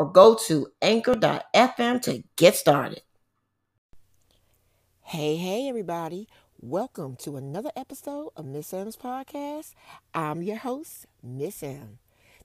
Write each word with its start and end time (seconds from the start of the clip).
or 0.00 0.10
go 0.10 0.34
to 0.34 0.66
anchor.fm 0.80 2.00
to 2.00 2.24
get 2.36 2.56
started. 2.56 3.02
Hey, 5.02 5.36
hey, 5.36 5.68
everybody. 5.68 6.26
Welcome 6.58 7.16
to 7.16 7.36
another 7.36 7.70
episode 7.76 8.30
of 8.34 8.46
Miss 8.46 8.72
M's 8.72 8.96
podcast. 8.96 9.74
I'm 10.14 10.42
your 10.42 10.56
host, 10.56 11.04
Miss 11.22 11.62
M. 11.62 11.98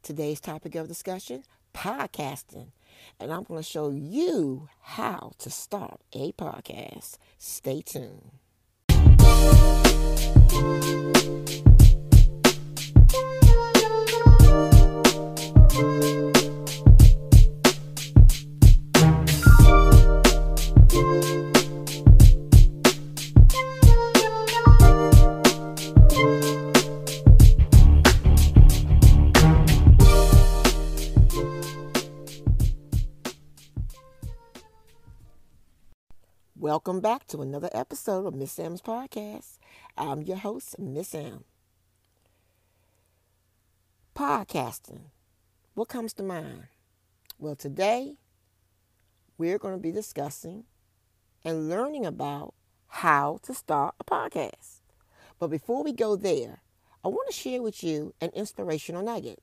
Today's 0.04 0.42
topic 0.42 0.76
of 0.76 0.90
discussion 0.90 1.46
podcasting. 1.74 2.72
And 3.22 3.32
I'm 3.32 3.44
going 3.44 3.62
to 3.62 3.70
show 3.70 3.90
you 3.90 4.68
how 4.82 5.32
to 5.38 5.50
start 5.50 6.02
a 6.12 6.34
podcast. 6.34 7.18
Stay 7.38 7.82
tuned. 7.82 8.32
Welcome 36.86 37.02
back 37.02 37.26
to 37.30 37.42
another 37.42 37.72
episode 37.74 38.28
of 38.28 38.36
Miss 38.36 38.60
M's 38.60 38.80
podcast. 38.80 39.58
I'm 39.98 40.22
your 40.22 40.38
host, 40.38 40.78
Miss 40.78 41.16
M. 41.16 41.44
Podcasting. 44.16 45.06
What 45.74 45.88
comes 45.88 46.14
to 46.14 46.22
mind? 46.22 46.68
Well, 47.40 47.56
today 47.56 48.18
we're 49.36 49.58
going 49.58 49.74
to 49.74 49.82
be 49.82 49.92
discussing 49.92 50.66
and 51.44 51.70
learning 51.70 52.06
about 52.06 52.54
how 52.86 53.40
to 53.42 53.56
start 53.56 53.96
a 54.00 54.04
podcast. 54.04 54.82
But 55.40 55.48
before 55.48 55.84
we 55.84 55.92
go 55.92 56.16
there, 56.16 56.62
I 57.04 57.08
want 57.08 57.28
to 57.30 57.34
share 57.34 57.64
with 57.64 57.84
you 57.84 58.14
an 58.22 58.30
inspirational 58.36 59.02
nugget. 59.02 59.40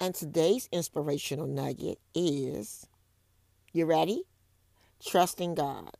And 0.00 0.16
today's 0.16 0.68
inspirational 0.72 1.46
nugget 1.46 2.00
is 2.12 2.88
you 3.72 3.86
ready? 3.86 4.24
Trusting 5.04 5.54
God. 5.54 5.90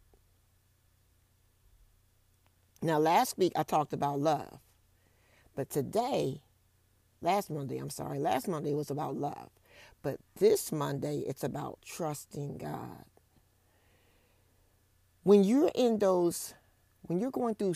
Now, 2.81 2.98
last 2.98 3.39
week 3.39 3.53
I 3.56 3.62
talked 3.62 3.92
about 3.92 4.20
love, 4.20 4.58
but 5.55 5.70
today, 5.70 6.42
last 7.20 7.50
Monday, 7.50 7.78
I'm 7.78 7.91
sorry, 7.91 8.19
last 8.19 8.48
Monday 8.48 8.75
was 8.75 8.91
about 8.91 9.17
love, 9.17 9.50
but 10.03 10.19
this 10.39 10.73
Monday 10.73 11.19
it's 11.19 11.45
about 11.45 11.78
trusting 11.84 12.58
God. 12.58 13.05
When 15.23 15.45
you're 15.45 15.70
in 15.75 15.98
those, 15.98 16.55
when 17.03 17.20
you're 17.20 17.30
going 17.30 17.55
through 17.55 17.74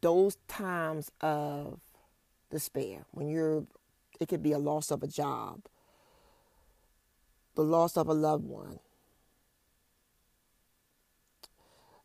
those 0.00 0.36
times 0.48 1.10
of 1.20 1.80
despair, 2.50 3.04
when 3.12 3.28
you're, 3.28 3.64
it 4.18 4.28
could 4.28 4.42
be 4.42 4.52
a 4.52 4.58
loss 4.58 4.90
of 4.90 5.02
a 5.04 5.08
job, 5.08 5.62
the 7.54 7.62
loss 7.62 7.96
of 7.96 8.08
a 8.08 8.14
loved 8.14 8.44
one, 8.44 8.80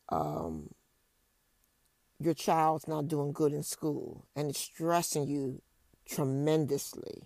um, 0.09 0.69
your 2.19 2.33
child's 2.33 2.87
not 2.87 3.07
doing 3.07 3.31
good 3.31 3.53
in 3.53 3.63
school 3.63 4.25
and 4.35 4.49
it's 4.49 4.59
stressing 4.59 5.27
you 5.27 5.61
tremendously. 6.07 7.23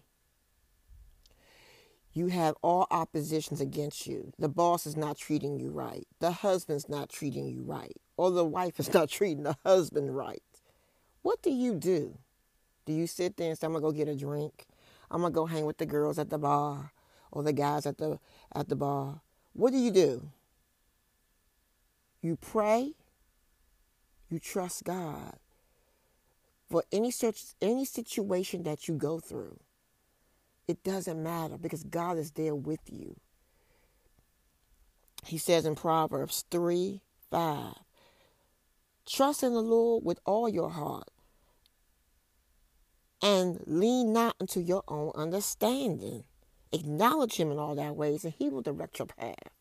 You 2.14 2.28
have 2.28 2.56
all 2.64 2.88
oppositions 2.90 3.62
against 3.62 4.08
you. 4.08 4.34
The 4.40 4.50
boss 4.50 4.88
is 4.88 4.98
not 4.98 5.18
treating 5.18 5.60
you 5.60 5.70
right. 5.70 6.08
The 6.20 6.32
husband's 6.32 6.90
not 6.90 7.10
treating 7.10 7.48
you 7.48 7.62
right. 7.62 7.96
Or 8.16 8.32
the 8.32 8.46
wife 8.46 8.80
is 8.80 8.92
not 8.94 9.10
treating 9.10 9.44
the 9.44 9.58
husband 9.64 10.16
right. 10.16 10.42
What 11.22 11.44
do 11.44 11.52
you 11.52 11.76
do? 11.76 12.18
Do 12.86 12.94
you 12.94 13.06
sit 13.06 13.38
there 13.38 13.50
and 13.50 13.58
say, 13.58 13.68
I'm 13.68 13.74
gonna 13.74 13.84
go 13.84 13.92
get 13.92 14.08
a 14.08 14.16
drink? 14.16 14.66
I'm 15.12 15.22
gonna 15.22 15.34
go 15.34 15.46
hang 15.46 15.66
with 15.66 15.78
the 15.78 15.86
girls 15.86 16.18
at 16.18 16.30
the 16.30 16.38
bar 16.38 16.92
or 17.32 17.44
the 17.44 17.54
guys 17.54 17.86
at 17.86 17.98
the 17.98 18.20
at 18.56 18.70
the 18.70 18.76
bar. 18.76 19.22
What 19.54 19.72
do 19.72 19.78
you 19.78 19.92
do? 19.92 20.32
You 22.28 22.36
pray. 22.36 22.92
You 24.30 24.38
trust 24.38 24.84
God 24.84 25.38
for 26.70 26.84
any 26.92 27.10
such 27.10 27.42
any 27.62 27.86
situation 27.86 28.64
that 28.64 28.90
you 28.90 28.96
go 28.96 29.22
through. 29.22 29.62
It 30.68 30.84
doesn't 30.84 31.24
matter 31.24 31.58
because 31.58 31.84
God 31.84 32.18
is 32.18 32.32
there 32.32 32.54
with 32.54 32.82
you. 32.92 33.16
He 35.26 35.38
says 35.38 35.66
in 35.66 35.76
Proverbs 35.76 36.44
3 36.52 37.00
5, 37.32 37.74
trust 39.06 39.42
in 39.42 39.54
the 39.54 39.62
Lord 39.62 40.04
with 40.04 40.20
all 40.26 40.50
your 40.50 40.72
heart 40.72 41.08
and 43.22 43.64
lean 43.66 44.12
not 44.12 44.36
into 44.42 44.60
your 44.60 44.84
own 44.90 45.14
understanding. 45.16 46.26
Acknowledge 46.74 47.36
him 47.36 47.52
in 47.52 47.58
all 47.58 47.76
thy 47.76 47.92
ways, 47.92 48.26
and 48.26 48.34
he 48.38 48.50
will 48.50 48.62
direct 48.62 49.00
your 49.00 49.06
path. 49.06 49.57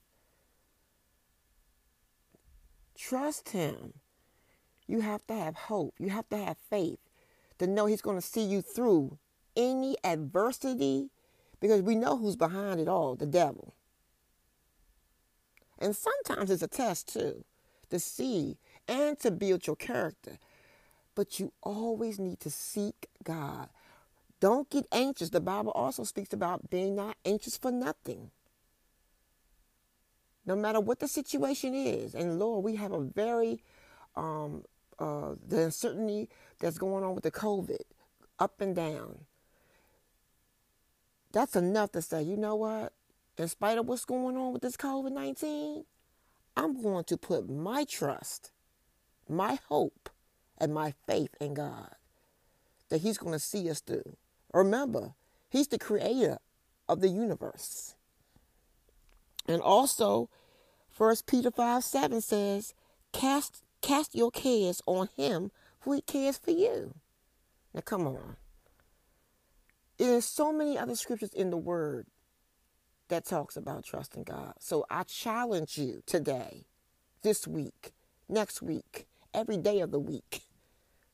Trust 2.97 3.51
Him. 3.51 3.95
You 4.87 5.01
have 5.01 5.27
to 5.27 5.35
have 5.35 5.55
hope. 5.55 5.95
You 5.99 6.11
have 6.11 6.29
to 6.31 6.37
have 6.37 6.57
faith 6.71 6.99
to 7.59 7.67
know 7.67 7.87
He's 7.87 8.03
going 8.03 8.17
to 8.17 8.27
see 8.27 8.45
you 8.45 8.63
through 8.63 9.19
any 9.57 9.97
adversity 10.05 11.11
because 11.61 11.83
we 11.83 11.95
know 11.95 12.17
who's 12.17 12.37
behind 12.37 12.81
it 12.81 12.89
all 12.89 13.15
the 13.15 13.27
devil. 13.27 13.75
And 15.79 15.95
sometimes 15.95 16.51
it's 16.51 16.63
a 16.63 16.69
test 16.69 17.13
too 17.13 17.45
to 17.91 17.99
see 17.99 18.57
and 18.89 19.19
to 19.21 19.31
build 19.31 19.67
your 19.67 19.77
character. 19.77 20.39
But 21.15 21.41
you 21.41 21.53
always 21.63 22.19
need 22.19 22.41
to 22.41 22.51
seek 22.51 23.09
God. 23.23 23.69
Don't 24.39 24.69
get 24.69 24.87
anxious. 24.93 25.31
The 25.31 25.41
Bible 25.41 25.73
also 25.73 26.05
speaks 26.05 26.33
about 26.33 26.71
being 26.71 26.95
not 26.95 27.17
anxious 27.25 27.57
for 27.57 27.71
nothing 27.73 28.31
no 30.47 30.57
matter 30.57 30.81
what 30.81 31.01
the 31.01 31.09
situation 31.09 31.75
is. 31.75 32.15
And 32.15 32.39
Lord, 32.39 32.65
we 32.65 32.77
have 32.77 32.93
a 32.93 33.01
very 33.01 33.61
um, 34.15 34.63
uh, 34.99 35.35
the 35.47 35.65
uncertainty 35.65 36.29
that's 36.59 36.79
going 36.79 37.05
on 37.05 37.15
with 37.15 37.25
the 37.25 37.31
COVID, 37.31 37.83
up 38.39 38.61
and 38.61 38.75
down. 38.75 39.27
That's 41.33 41.57
enough 41.57 41.93
to 41.93 42.03
say, 42.03 42.23
you 42.23 42.37
know 42.37 42.55
what? 42.55 42.93
In 43.37 43.49
spite 43.49 43.77
of 43.77 43.87
what's 43.87 44.07
going 44.07 44.37
on 44.37 44.55
with 44.55 44.63
this 44.63 44.77
COVID 44.77 45.13
19, 45.13 45.85
I'm 46.57 46.83
going 46.83 47.05
to 47.05 47.19
put 47.19 47.51
my 47.51 47.85
trust, 47.85 48.53
my 49.29 49.59
hope, 49.69 50.09
and 50.57 50.73
my 50.73 50.95
faith 51.07 51.35
in 51.41 51.53
God 51.53 51.95
that 52.89 53.03
He's 53.03 53.19
going 53.19 53.33
to 53.33 53.39
see 53.39 53.69
us 53.69 53.81
through. 53.81 54.17
Remember, 54.55 55.13
He's 55.51 55.69
the 55.69 55.79
creator 55.79 56.39
of 56.89 57.01
the 57.01 57.09
universe. 57.09 57.96
And 59.49 59.63
also, 59.63 60.29
1 60.97 61.17
Peter 61.27 61.51
5 61.51 61.85
7 61.85 62.21
says, 62.21 62.75
Cast 63.13 63.63
cast 63.83 64.15
your 64.15 64.31
cares 64.31 64.83
on 64.87 65.09
him, 65.17 65.51
for 65.79 65.95
he 65.95 66.01
cares 66.01 66.39
for 66.39 66.51
you. 66.51 66.95
Now 67.73 67.83
come 67.83 68.07
on. 68.07 68.37
There's 69.99 70.25
so 70.25 70.53
many 70.53 70.77
other 70.77 70.95
scriptures 70.95 71.33
in 71.33 71.51
the 71.51 71.57
word 71.57 72.07
that 73.09 73.25
talks 73.25 73.57
about 73.57 73.85
trusting 73.85 74.25
God. 74.25 74.55
So 74.59 74.85
I 74.91 75.05
challenge 75.05 75.79
you 75.79 76.03
today, 76.07 76.65
this 77.23 77.47
week, 77.47 77.93
next 78.29 78.61
week, 78.61 79.07
every 79.33 79.57
day 79.57 79.81
of 79.81 79.91
the 79.93 80.01
week. 80.01 80.43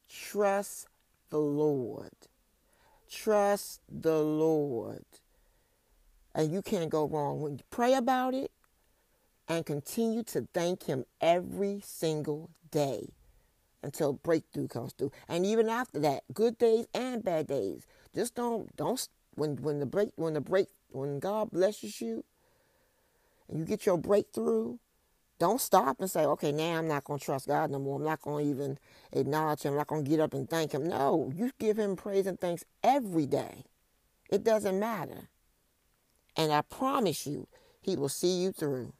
Trust 0.09 0.89
the 1.31 1.39
Lord. 1.39 2.11
Trust 3.11 3.83
the 3.89 4.19
Lord. 4.19 5.05
And 6.35 6.53
you 6.53 6.63
can't 6.63 6.91
go 6.91 7.07
wrong. 7.07 7.41
When 7.41 7.55
you 7.59 7.65
pray 7.71 7.95
about 7.95 8.35
it 8.35 8.51
and 9.49 9.67
continue 9.67 10.23
to 10.25 10.49
thank 10.55 10.85
Him 10.85 11.05
every 11.21 11.81
single 11.85 12.51
day 12.71 13.09
until 13.83 14.13
breakthrough 14.13 14.69
comes 14.69 14.93
through. 14.93 15.13
And 15.29 15.45
even 15.45 15.69
after 15.69 15.99
that, 16.01 16.23
good 16.33 16.59
days 16.59 16.87
and 16.95 17.23
bad 17.23 17.49
days. 17.49 17.87
Just 18.15 18.35
don't 18.35 18.75
don't 18.77 19.07
when 19.35 19.57
when 19.57 19.81
the 19.81 19.87
break 19.87 20.11
when 20.17 20.35
the 20.35 20.41
break 20.41 20.69
when 20.91 21.19
God 21.19 21.51
blesses 21.51 22.01
you 22.01 22.25
and 23.49 23.59
you 23.59 23.65
get 23.65 23.87
your 23.87 23.99
breakthrough, 23.99 24.79
don't 25.39 25.61
stop 25.61 26.01
and 26.01 26.11
say, 26.11 26.25
okay, 26.25 26.53
now 26.53 26.79
I'm 26.79 26.89
not 26.89 27.05
going 27.05 27.19
to 27.19 27.25
trust 27.25 27.49
God 27.49 27.71
no 27.71 27.79
more. 27.79 27.97
I'm 27.97 28.05
not 28.05 28.23
going 28.23 28.45
to 28.45 28.51
even 28.51 28.79
acknowledge 29.13 29.63
Him. 29.63 29.73
I'm 29.73 29.79
not 29.79 29.87
going 29.89 30.05
to 30.05 30.11
get 30.11 30.21
up 30.21 30.35
and 30.35 30.49
thank 30.49 30.73
Him. 30.73 30.89
No, 30.89 31.33
you 31.35 31.51
give 31.59 31.79
Him 31.79 31.97
praise 31.97 32.27
and 32.27 32.41
thanks 32.41 32.65
every 32.83 33.27
day. 33.27 33.65
It 34.31 34.45
doesn't 34.45 34.79
matter. 34.79 35.29
And 36.37 36.53
I 36.53 36.63
promise 36.63 37.27
you, 37.27 37.47
He 37.81 37.97
will 37.97 38.09
see 38.09 38.43
you 38.43 38.53
through. 38.53 38.93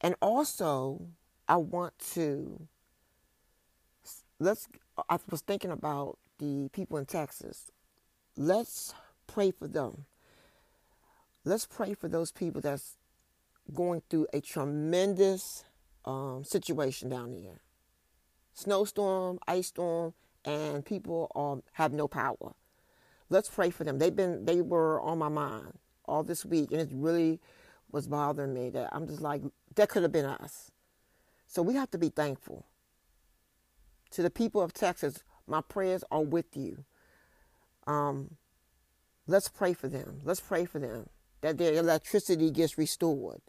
And 0.00 0.14
also, 0.20 1.06
I 1.48 1.56
want 1.56 1.98
to 2.14 2.66
let's 4.38 4.68
I 5.08 5.18
was 5.30 5.40
thinking 5.42 5.70
about 5.70 6.18
the 6.38 6.68
people 6.72 6.98
in 6.98 7.06
Texas. 7.06 7.70
Let's 8.36 8.94
pray 9.26 9.50
for 9.52 9.68
them. 9.68 10.06
Let's 11.44 11.66
pray 11.66 11.94
for 11.94 12.08
those 12.08 12.32
people 12.32 12.60
that's 12.60 12.96
going 13.72 14.02
through 14.08 14.26
a 14.32 14.40
tremendous 14.40 15.64
um, 16.04 16.42
situation 16.44 17.08
down 17.08 17.32
there. 17.32 17.60
Snowstorm, 18.54 19.38
ice 19.46 19.68
storm, 19.68 20.14
and 20.44 20.84
people 20.84 21.30
um, 21.34 21.62
have 21.74 21.92
no 21.92 22.08
power. 22.08 22.54
Let's 23.32 23.48
pray 23.48 23.70
for 23.70 23.82
them. 23.82 23.98
They've 23.98 24.14
been 24.14 24.44
they 24.44 24.60
were 24.60 25.00
on 25.00 25.18
my 25.18 25.30
mind 25.30 25.78
all 26.04 26.22
this 26.22 26.44
week, 26.44 26.70
and 26.70 26.82
it 26.82 26.90
really 26.92 27.40
was 27.90 28.06
bothering 28.06 28.52
me 28.52 28.68
that 28.68 28.90
I'm 28.92 29.06
just 29.06 29.22
like 29.22 29.40
that 29.74 29.88
could 29.88 30.02
have 30.02 30.12
been 30.12 30.26
us. 30.26 30.70
So 31.46 31.62
we 31.62 31.74
have 31.74 31.90
to 31.92 31.98
be 31.98 32.10
thankful. 32.10 32.66
To 34.10 34.22
the 34.22 34.28
people 34.28 34.60
of 34.60 34.74
Texas, 34.74 35.24
my 35.46 35.62
prayers 35.62 36.04
are 36.10 36.20
with 36.20 36.54
you. 36.54 36.84
Um, 37.86 38.36
let's 39.26 39.48
pray 39.48 39.72
for 39.72 39.88
them. 39.88 40.20
Let's 40.24 40.40
pray 40.40 40.66
for 40.66 40.78
them 40.78 41.08
that 41.40 41.56
their 41.56 41.72
electricity 41.72 42.50
gets 42.50 42.76
restored. 42.76 43.40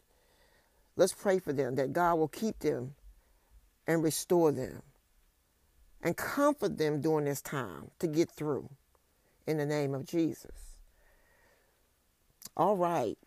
Let's 0.96 1.14
pray 1.14 1.40
for 1.40 1.52
them 1.52 1.76
that 1.76 1.92
God 1.92 2.16
will 2.16 2.30
keep 2.30 2.60
them 2.60 2.96
and 3.86 4.02
restore 4.02 4.54
them 4.54 4.82
and 6.02 6.16
comfort 6.16 6.78
them 6.78 7.02
during 7.02 7.26
this 7.26 7.42
time 7.42 7.92
to 8.00 8.08
get 8.08 8.32
through 8.32 8.70
in 9.46 9.58
the 9.58 9.66
name 9.66 9.94
of 9.94 10.06
Jesus. 10.06 10.78
All 12.56 12.78
right. 12.78 13.18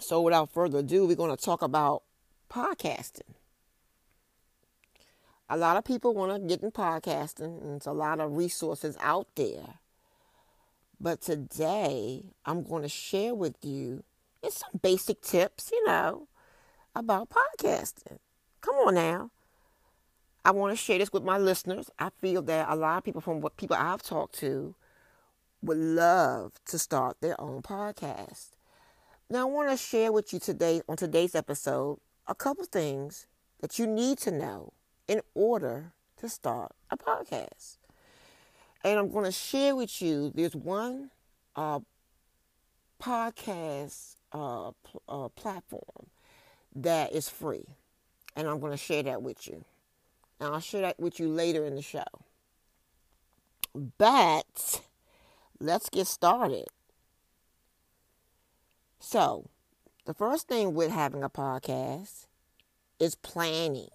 So, 0.00 0.20
without 0.22 0.50
further 0.50 0.78
ado, 0.78 1.06
we're 1.06 1.16
going 1.16 1.36
to 1.36 1.42
talk 1.42 1.62
about 1.62 2.02
podcasting. 2.50 3.34
A 5.50 5.56
lot 5.56 5.76
of 5.76 5.84
people 5.84 6.14
want 6.14 6.40
to 6.40 6.48
get 6.48 6.62
in 6.62 6.70
podcasting, 6.70 7.62
and 7.62 7.76
it's 7.76 7.86
a 7.86 7.92
lot 7.92 8.20
of 8.20 8.36
resources 8.36 8.96
out 9.00 9.26
there. 9.34 9.78
But 11.00 11.20
today, 11.20 12.24
I'm 12.44 12.62
going 12.62 12.82
to 12.82 12.88
share 12.88 13.34
with 13.34 13.56
you 13.62 14.04
some 14.48 14.80
basic 14.80 15.20
tips, 15.20 15.70
you 15.72 15.86
know, 15.86 16.28
about 16.94 17.28
podcasting. 17.30 18.18
Come 18.60 18.74
on 18.76 18.94
now. 18.94 19.30
I 20.44 20.50
want 20.50 20.72
to 20.72 20.76
share 20.76 20.98
this 20.98 21.12
with 21.12 21.24
my 21.24 21.38
listeners. 21.38 21.90
I 21.98 22.10
feel 22.20 22.42
that 22.42 22.68
a 22.68 22.76
lot 22.76 22.98
of 22.98 23.04
people, 23.04 23.20
from 23.20 23.40
what 23.40 23.56
people 23.56 23.76
I've 23.78 24.02
talked 24.02 24.38
to, 24.40 24.74
would 25.62 25.78
love 25.78 26.52
to 26.66 26.78
start 26.78 27.16
their 27.20 27.40
own 27.40 27.62
podcast. 27.62 28.50
Now, 29.30 29.42
I 29.42 29.50
want 29.50 29.70
to 29.70 29.76
share 29.76 30.12
with 30.12 30.32
you 30.32 30.38
today, 30.38 30.80
on 30.88 30.96
today's 30.96 31.34
episode, 31.34 31.98
a 32.26 32.34
couple 32.34 32.64
things 32.64 33.26
that 33.60 33.78
you 33.78 33.86
need 33.86 34.18
to 34.18 34.30
know 34.30 34.72
in 35.06 35.20
order 35.34 35.92
to 36.18 36.28
start 36.28 36.72
a 36.90 36.96
podcast. 36.96 37.76
And 38.84 38.98
I'm 38.98 39.10
going 39.10 39.24
to 39.24 39.32
share 39.32 39.74
with 39.74 40.00
you 40.00 40.32
there's 40.34 40.54
one 40.54 41.10
uh, 41.56 41.80
podcast 43.02 44.16
uh, 44.32 44.70
pl- 44.84 45.02
uh, 45.08 45.28
platform 45.28 46.06
that 46.74 47.12
is 47.12 47.28
free. 47.28 47.66
And 48.36 48.46
I'm 48.46 48.60
going 48.60 48.72
to 48.72 48.78
share 48.78 49.02
that 49.02 49.22
with 49.22 49.48
you. 49.48 49.64
And 50.40 50.54
I'll 50.54 50.60
share 50.60 50.82
that 50.82 51.00
with 51.00 51.18
you 51.18 51.28
later 51.28 51.64
in 51.64 51.74
the 51.74 51.82
show. 51.82 52.04
But 53.74 54.80
let's 55.60 55.88
get 55.88 56.06
started. 56.06 56.66
So, 59.00 59.46
the 60.04 60.14
first 60.14 60.48
thing 60.48 60.74
with 60.74 60.90
having 60.90 61.22
a 61.22 61.30
podcast 61.30 62.26
is 62.98 63.14
planning. 63.14 63.90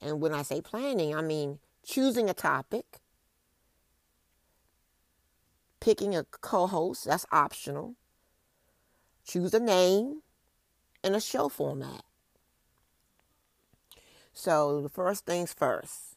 And 0.00 0.20
when 0.20 0.34
I 0.34 0.42
say 0.42 0.60
planning, 0.60 1.14
I 1.14 1.22
mean 1.22 1.58
choosing 1.84 2.28
a 2.28 2.34
topic, 2.34 3.00
picking 5.80 6.14
a 6.14 6.24
co 6.24 6.66
host, 6.66 7.04
that's 7.04 7.26
optional, 7.32 7.94
choose 9.24 9.54
a 9.54 9.60
name, 9.60 10.22
and 11.04 11.14
a 11.14 11.20
show 11.20 11.48
format. 11.48 12.02
So, 14.32 14.80
the 14.80 14.88
first 14.88 15.26
things 15.26 15.52
first. 15.52 16.16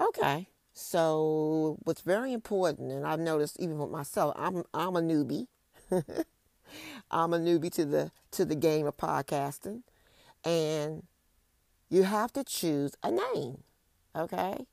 Okay. 0.00 0.48
So, 0.76 1.78
what's 1.84 2.00
very 2.00 2.32
important, 2.32 2.90
and 2.90 3.06
I've 3.06 3.20
noticed 3.20 3.60
even 3.60 3.78
with 3.78 3.90
myself, 3.90 4.34
I'm 4.36 4.64
I'm 4.74 4.96
a 4.96 5.00
newbie. 5.00 5.46
I'm 7.10 7.32
a 7.32 7.38
newbie 7.38 7.72
to 7.74 7.84
the 7.84 8.10
to 8.32 8.44
the 8.44 8.56
game 8.56 8.86
of 8.86 8.96
podcasting, 8.96 9.82
and 10.44 11.04
you 11.90 12.02
have 12.02 12.32
to 12.32 12.42
choose 12.42 12.96
a 13.04 13.12
name. 13.12 13.62
Okay, 14.16 14.66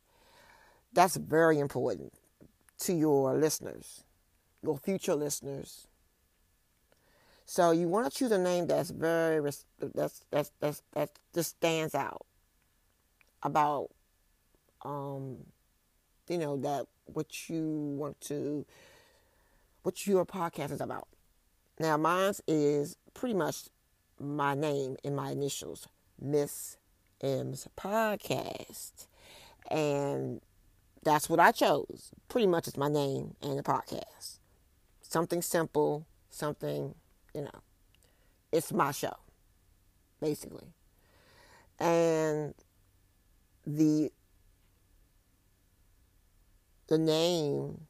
that's 0.92 1.18
very 1.18 1.60
important 1.60 2.14
to 2.80 2.94
your 2.94 3.36
listeners, 3.38 4.04
your 4.64 4.80
future 4.80 5.14
listeners. 5.16 5.88
So 7.46 7.72
you 7.72 7.88
want 7.88 8.12
to 8.12 8.18
choose 8.18 8.32
a 8.32 8.40
name 8.40 8.66
that's 8.66 8.90
very 8.90 9.40
that's 9.80 10.24
that's 10.32 10.52
that's 10.60 10.82
that 10.94 11.12
just 11.34 11.50
stands 11.58 11.94
out 11.94 12.26
about 13.44 13.90
um 14.84 15.38
you 16.32 16.38
know 16.38 16.56
that 16.56 16.86
what 17.06 17.50
you 17.50 17.68
want 17.68 18.20
to 18.22 18.66
what 19.84 20.08
your 20.08 20.26
podcast 20.26 20.72
is 20.72 20.80
about. 20.80 21.08
Now, 21.80 21.98
mine 21.98 22.34
is 22.48 22.96
pretty 23.14 23.34
much 23.34 23.68
my 24.20 24.54
name 24.54 24.96
and 25.04 25.16
my 25.16 25.32
initials, 25.32 25.88
Miss 26.22 26.78
M's 27.20 27.68
Podcast. 27.78 29.08
And 29.70 30.42
that's 31.04 31.28
what 31.30 31.40
I 31.40 31.52
chose. 31.52 32.12
Pretty 32.30 32.48
much 32.48 32.68
it's 32.68 32.78
my 32.78 32.88
name 32.88 33.36
and 33.42 33.58
the 33.58 33.64
podcast. 33.64 34.38
Something 35.02 35.42
simple, 35.42 36.06
something, 36.30 36.96
you 37.34 37.42
know, 37.42 37.62
it's 38.52 38.72
my 38.72 38.92
show, 38.92 39.16
basically. 40.22 40.68
And 41.80 42.54
the 43.66 44.12
the 46.92 46.98
name 46.98 47.88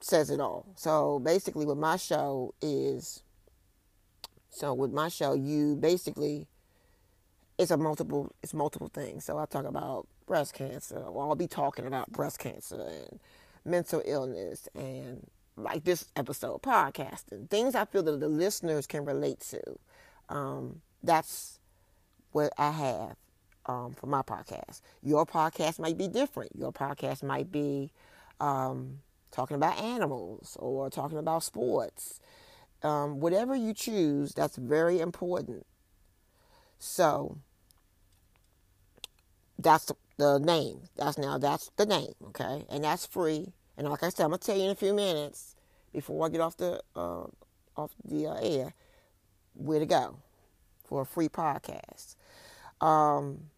says 0.00 0.30
it 0.30 0.40
all. 0.40 0.72
So 0.74 1.18
basically, 1.18 1.66
with 1.66 1.76
my 1.76 1.96
show 1.96 2.54
is 2.62 3.22
so 4.48 4.72
with 4.72 4.90
my 4.90 5.08
show, 5.08 5.34
you 5.34 5.76
basically 5.76 6.46
it's 7.58 7.70
a 7.70 7.76
multiple 7.76 8.32
it's 8.42 8.54
multiple 8.54 8.88
things. 8.88 9.26
So 9.26 9.36
I 9.36 9.44
talk 9.44 9.66
about 9.66 10.06
breast 10.26 10.54
cancer, 10.54 11.04
I'll 11.04 11.34
be 11.34 11.46
talking 11.46 11.86
about 11.86 12.10
breast 12.10 12.38
cancer 12.38 12.80
and 12.80 13.20
mental 13.66 14.00
illness 14.06 14.66
and 14.74 15.26
like 15.58 15.84
this 15.84 16.06
episode 16.16 16.62
podcasting 16.62 17.50
things 17.50 17.74
I 17.74 17.84
feel 17.84 18.02
that 18.04 18.18
the 18.18 18.28
listeners 18.28 18.86
can 18.86 19.04
relate 19.04 19.40
to. 19.50 19.60
Um, 20.30 20.80
that's 21.02 21.58
what 22.32 22.50
I 22.56 22.70
have 22.70 23.16
um, 23.68 23.92
for 23.92 24.06
my 24.06 24.22
podcast. 24.22 24.80
Your 25.02 25.26
podcast 25.26 25.78
might 25.78 25.96
be 25.96 26.08
different. 26.08 26.56
Your 26.56 26.72
podcast 26.72 27.22
might 27.22 27.52
be 27.52 27.92
um, 28.40 29.00
talking 29.30 29.56
about 29.56 29.78
animals 29.78 30.56
or 30.58 30.90
talking 30.90 31.18
about 31.18 31.44
sports. 31.44 32.20
Um, 32.82 33.20
whatever 33.20 33.54
you 33.54 33.74
choose, 33.74 34.32
that's 34.32 34.56
very 34.56 35.00
important. 35.00 35.66
So 36.78 37.38
that's 39.58 39.84
the, 39.84 39.94
the 40.16 40.38
name. 40.38 40.82
That's 40.96 41.18
now 41.18 41.38
that's 41.38 41.70
the 41.76 41.86
name, 41.86 42.14
okay, 42.28 42.64
and 42.70 42.84
that's 42.84 43.04
free. 43.06 43.52
And 43.76 43.88
like 43.88 44.02
I 44.02 44.08
said, 44.08 44.24
I'm 44.24 44.30
gonna 44.30 44.38
tell 44.38 44.56
you 44.56 44.64
in 44.64 44.70
a 44.70 44.76
few 44.76 44.94
minutes 44.94 45.56
before 45.92 46.24
I 46.24 46.28
get 46.28 46.40
off 46.40 46.56
the 46.56 46.80
uh, 46.94 47.24
off 47.76 47.90
the 48.04 48.28
uh, 48.28 48.38
air 48.40 48.74
where 49.54 49.80
to 49.80 49.86
go 49.86 50.18
for 50.84 51.02
a 51.02 51.06
free 51.06 51.28
podcast. 51.28 52.14
Um, 52.80 53.50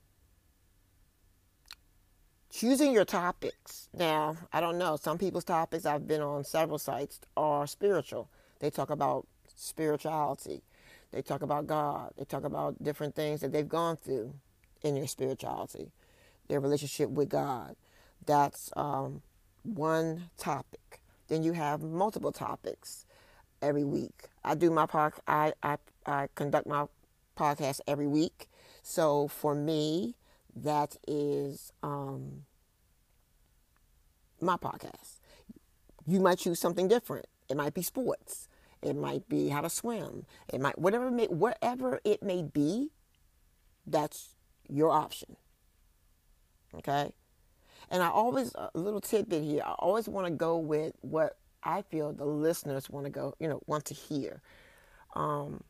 choosing 2.51 2.93
your 2.93 3.05
topics. 3.05 3.89
Now, 3.95 4.37
I 4.53 4.61
don't 4.61 4.79
know. 4.79 4.97
Some 4.97 5.19
people's 5.19 5.45
topics 5.45 5.87
I've 5.87 6.07
been 6.07 6.21
on 6.21 6.45
several 6.45 6.79
sites 6.79 7.21
are 7.37 7.67
spiritual. 7.67 8.29
They 8.59 8.71
talk 8.71 8.91
about 8.91 9.27
spirituality. 9.57 10.63
They 11.13 11.23
talk 11.23 11.43
about 11.43 11.67
God. 11.67 12.13
They 12.17 12.25
talk 12.25 12.45
about 12.45 12.83
different 12.83 13.15
things 13.15 13.41
that 13.41 13.53
they've 13.53 13.69
gone 13.69 13.97
through 13.97 14.35
in 14.83 14.95
their 14.95 15.07
spirituality, 15.07 15.91
their 16.49 16.61
relationship 16.61 17.11
with 17.11 17.29
God. 17.29 17.77
That's 18.27 18.71
um, 18.77 19.23
one 19.63 20.31
topic. 20.37 21.01
Then 21.29 21.43
you 21.43 21.53
have 21.53 21.83
multiple 21.83 22.33
topics 22.33 23.07
every 23.63 23.85
week. 23.85 24.29
I 24.45 24.55
do 24.55 24.71
my 24.71 24.87
park. 24.87 25.21
I, 25.27 25.53
I 25.63 25.77
I 26.07 26.29
conduct 26.35 26.67
my 26.67 26.87
podcast 27.37 27.81
every 27.87 28.07
week. 28.07 28.49
So 28.83 29.29
for 29.29 29.55
me, 29.55 30.17
that 30.63 30.97
is 31.07 31.73
um, 31.83 32.45
my 34.41 34.57
podcast. 34.57 35.19
You 36.07 36.21
might 36.21 36.39
choose 36.39 36.59
something 36.59 36.89
different. 36.89 37.27
It 37.49 37.57
might 37.57 37.75
be 37.75 37.83
sports. 37.83 38.49
It 38.83 38.97
might 38.97 39.29
be 39.29 39.49
how 39.49 39.61
to 39.61 39.71
swim. 39.71 40.25
It 40.53 40.61
might 40.61 40.79
whatever 40.79 41.09
it 41.09 41.13
may, 41.13 41.27
whatever 41.27 42.01
it 42.05 42.23
may 42.23 42.43
be. 42.43 42.91
That's 43.87 44.35
your 44.69 44.91
option. 44.91 45.37
Okay. 46.75 47.13
And 47.91 48.03
I 48.03 48.09
always 48.09 48.55
a 48.55 48.71
little 48.75 49.01
tidbit 49.01 49.43
here. 49.43 49.63
I 49.65 49.73
always 49.73 50.09
want 50.09 50.27
to 50.27 50.33
go 50.33 50.57
with 50.57 50.95
what 51.01 51.37
I 51.63 51.83
feel 51.83 52.13
the 52.13 52.25
listeners 52.25 52.89
want 52.89 53.07
to 53.07 53.11
go, 53.11 53.35
you 53.39 53.49
know, 53.49 53.61
want 53.67 53.85
to 53.87 53.95
hear. 53.95 54.41
Um, 55.15 55.63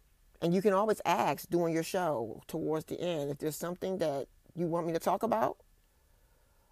and 0.43 0.55
you 0.55 0.63
can 0.63 0.73
always 0.73 1.01
ask 1.05 1.49
during 1.49 1.75
your 1.75 1.83
show 1.83 2.43
towards 2.47 2.87
the 2.87 3.01
end 3.01 3.31
if 3.31 3.39
there's 3.39 3.57
something 3.57 3.99
that 3.99 4.27
you 4.57 4.67
want 4.67 4.87
me 4.87 4.93
to 4.93 4.99
talk 4.99 5.23
about, 5.23 5.57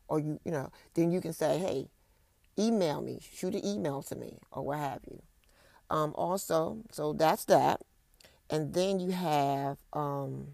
or 0.09 0.19
you, 0.19 0.41
you 0.45 0.53
know, 0.53 0.71
then 0.95 1.11
you 1.11 1.21
can 1.21 1.33
say, 1.33 1.59
hey, 1.59 1.89
email 2.59 3.01
me, 3.01 3.21
shoot 3.21 3.55
an 3.55 3.65
email 3.65 4.03
to 4.03 4.17
me, 4.17 4.39
or 4.51 4.65
what 4.65 4.79
have 4.79 5.01
you. 5.11 5.23
Um, 5.91 6.13
also, 6.17 6.79
so 6.91 7.13
that's 7.13 7.45
that. 7.47 7.81
And 8.51 8.75
then 8.75 8.99
you 8.99 9.11
have 9.11 9.79
um, 9.93 10.49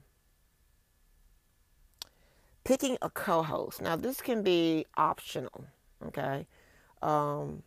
picking 2.65 2.97
a 3.03 3.11
co 3.11 3.43
host. 3.43 3.81
Now, 3.81 3.97
this 3.97 4.21
can 4.21 4.43
be 4.43 4.87
optional, 4.97 5.67
okay? 6.07 6.47
Um, 7.03 7.63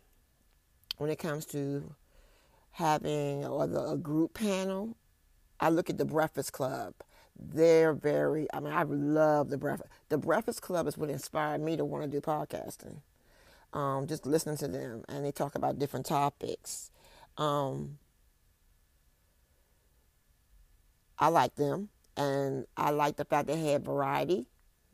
when 0.98 1.10
it 1.10 1.18
comes 1.18 1.46
to 1.46 1.94
having 2.72 3.44
or 3.44 3.66
the, 3.66 3.90
a 3.90 3.96
group 3.96 4.34
panel, 4.34 4.96
I 5.60 5.70
look 5.70 5.90
at 5.90 5.98
the 5.98 6.04
Breakfast 6.04 6.52
Club. 6.52 6.94
They're 7.38 7.92
very, 7.92 8.46
I 8.52 8.60
mean, 8.60 8.72
I 8.72 8.82
love 8.82 9.48
the 9.48 9.58
Breakfast. 9.58 9.90
The 10.08 10.18
Breakfast 10.18 10.60
Club 10.60 10.86
is 10.88 10.98
what 10.98 11.10
inspired 11.10 11.60
me 11.60 11.76
to 11.76 11.84
want 11.84 12.04
to 12.04 12.10
do 12.10 12.20
podcasting. 12.20 13.00
Um, 13.72 14.06
just 14.06 14.26
listening 14.26 14.56
to 14.58 14.68
them, 14.68 15.04
and 15.08 15.24
they 15.24 15.30
talk 15.30 15.54
about 15.54 15.78
different 15.78 16.06
topics. 16.06 16.90
Um, 17.36 17.98
I 21.18 21.28
like 21.28 21.54
them, 21.56 21.90
and 22.16 22.66
I 22.76 22.90
like 22.90 23.16
the 23.16 23.24
fact 23.24 23.46
they 23.46 23.72
have 23.72 23.82
variety. 23.82 24.48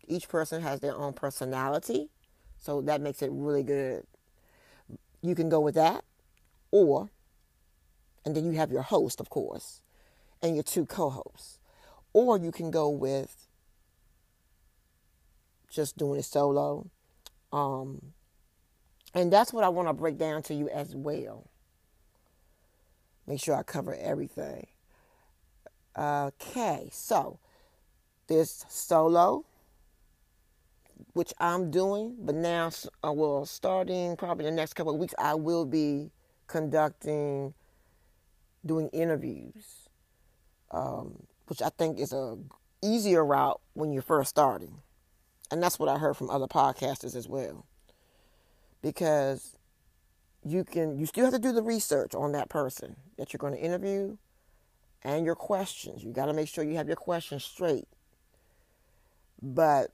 Each 0.07 0.29
person 0.29 0.61
has 0.61 0.81
their 0.81 0.95
own 0.95 1.13
personality, 1.15 2.11
so 2.59 2.83
that 2.83 3.01
makes 3.01 3.23
it 3.23 3.31
really 3.33 3.63
good. 3.63 4.05
You 5.23 5.35
can 5.35 5.49
go 5.49 5.61
with 5.61 5.77
that, 5.77 6.05
or, 6.71 7.09
and 8.25 8.37
then 8.37 8.45
you 8.45 8.53
have 8.53 8.71
your 8.71 8.83
host, 8.83 9.21
of 9.21 9.31
course, 9.31 9.81
and 10.43 10.55
your 10.55 10.65
two 10.65 10.85
co 10.85 11.09
hosts. 11.11 11.59
Or 12.15 12.39
you 12.39 12.51
can 12.51 12.71
go 12.71 12.89
with 12.89 13.47
just 15.71 15.99
doing 15.99 16.21
it 16.21 16.25
solo. 16.25 16.89
Um, 17.53 18.13
and 19.13 19.33
that's 19.33 19.53
what 19.53 19.65
I 19.65 19.69
want 19.69 19.89
to 19.89 19.93
break 19.93 20.17
down 20.17 20.43
to 20.45 20.55
you 20.55 20.69
as 20.71 20.95
well. 20.95 21.51
Make 23.27 23.41
sure 23.41 23.55
I 23.55 23.63
cover 23.63 23.95
everything. 23.95 24.67
Okay, 25.97 26.89
so 26.93 27.39
there's 28.27 28.65
solo, 28.69 29.45
which 31.13 31.33
I'm 31.39 31.71
doing, 31.71 32.17
but 32.19 32.35
now, 32.35 32.71
uh, 33.05 33.13
well, 33.13 33.47
starting 33.47 34.17
probably 34.17 34.45
the 34.45 34.51
next 34.51 34.73
couple 34.75 34.95
of 34.95 34.99
weeks, 34.99 35.15
I 35.19 35.35
will 35.35 35.65
be 35.65 36.11
conducting, 36.47 37.55
doing 38.67 38.89
interviews, 38.89 39.89
um, 40.71 41.27
which 41.47 41.63
I 41.63 41.71
think 41.71 41.99
is 41.99 42.13
a 42.13 42.39
easier 42.83 43.25
route 43.25 43.61
when 43.75 43.93
you're 43.93 44.03
first 44.03 44.31
starting, 44.31 44.83
and 45.51 45.63
that's 45.63 45.79
what 45.79 45.89
I 45.89 45.99
heard 45.99 46.17
from 46.17 46.31
other 46.31 46.47
podcasters 46.47 47.17
as 47.17 47.29
well, 47.29 47.67
because 48.83 49.57
you 50.45 50.65
can 50.65 50.99
you 50.99 51.07
still 51.07 51.25
have 51.25 51.35
to 51.35 51.39
do 51.41 51.53
the 51.53 51.63
research 51.63 52.15
on 52.15 52.33
that 52.33 52.49
person 52.49 52.97
that 53.17 53.33
you're 53.33 53.39
going 53.39 53.55
to 53.55 53.61
interview 53.61 54.17
and 55.03 55.25
your 55.25 55.35
questions. 55.35 56.03
You 56.03 56.13
got 56.13 56.27
to 56.27 56.33
make 56.33 56.49
sure 56.49 56.65
you 56.65 56.77
have 56.77 56.87
your 56.87 56.97
questions 56.97 57.45
straight. 57.45 57.87
But 59.43 59.91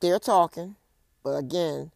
they're 0.00 0.18
talking, 0.18 0.74
but 1.22 1.36
again, 1.36 1.92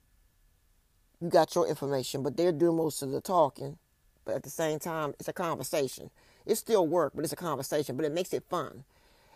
you 1.20 1.28
got 1.28 1.54
your 1.54 1.66
information, 1.66 2.22
but 2.22 2.36
they're 2.36 2.52
doing 2.52 2.76
most 2.76 3.02
of 3.02 3.10
the 3.10 3.20
talking. 3.20 3.78
But 4.24 4.36
at 4.36 4.42
the 4.44 4.50
same 4.50 4.78
time, 4.78 5.14
it's 5.18 5.28
a 5.28 5.32
conversation. 5.32 6.10
It's 6.46 6.60
still 6.60 6.86
work, 6.86 7.12
but 7.14 7.24
it's 7.24 7.32
a 7.32 7.36
conversation. 7.36 7.96
But 7.96 8.04
it 8.04 8.12
makes 8.12 8.32
it 8.32 8.44
fun, 8.48 8.84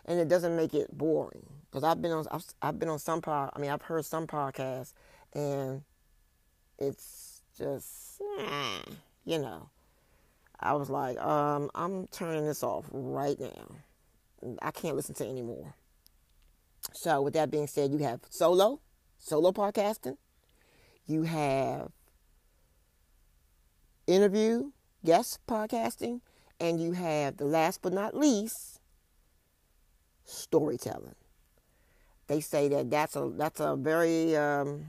and 0.05 0.19
it 0.19 0.27
doesn't 0.27 0.55
make 0.55 0.73
it 0.73 0.97
boring. 0.97 1.45
Because 1.69 1.83
I've 1.83 2.01
been 2.01 2.11
on, 2.11 2.25
I've, 2.31 2.45
I've 2.61 2.79
been 2.79 2.89
on 2.89 2.99
some 2.99 3.21
pod. 3.21 3.51
I 3.53 3.59
mean, 3.59 3.71
I've 3.71 3.81
heard 3.81 4.05
some 4.05 4.27
podcasts, 4.27 4.93
and 5.33 5.83
it's 6.77 7.41
just, 7.57 8.21
you 9.25 9.39
know. 9.39 9.69
I 10.59 10.73
was 10.73 10.89
like, 10.89 11.19
um, 11.19 11.69
I'm 11.75 12.07
turning 12.07 12.45
this 12.45 12.63
off 12.63 12.85
right 12.91 13.39
now. 13.39 14.55
I 14.61 14.71
can't 14.71 14.95
listen 14.95 15.13
to 15.15 15.25
anymore. 15.25 15.75
So, 16.93 17.21
with 17.21 17.33
that 17.33 17.51
being 17.51 17.67
said, 17.67 17.91
you 17.91 17.99
have 17.99 18.21
solo, 18.29 18.79
solo 19.19 19.51
podcasting. 19.51 20.17
You 21.05 21.23
have 21.23 21.91
interview, 24.07 24.71
guest 25.05 25.39
podcasting, 25.47 26.21
and 26.59 26.81
you 26.81 26.93
have 26.93 27.37
the 27.37 27.45
last 27.45 27.81
but 27.81 27.93
not 27.93 28.15
least, 28.15 28.79
storytelling. 30.25 31.15
They 32.27 32.41
say 32.41 32.67
that 32.69 32.89
that's 32.89 33.15
a 33.15 33.31
that's 33.35 33.59
a 33.59 33.75
very 33.75 34.35
um, 34.35 34.87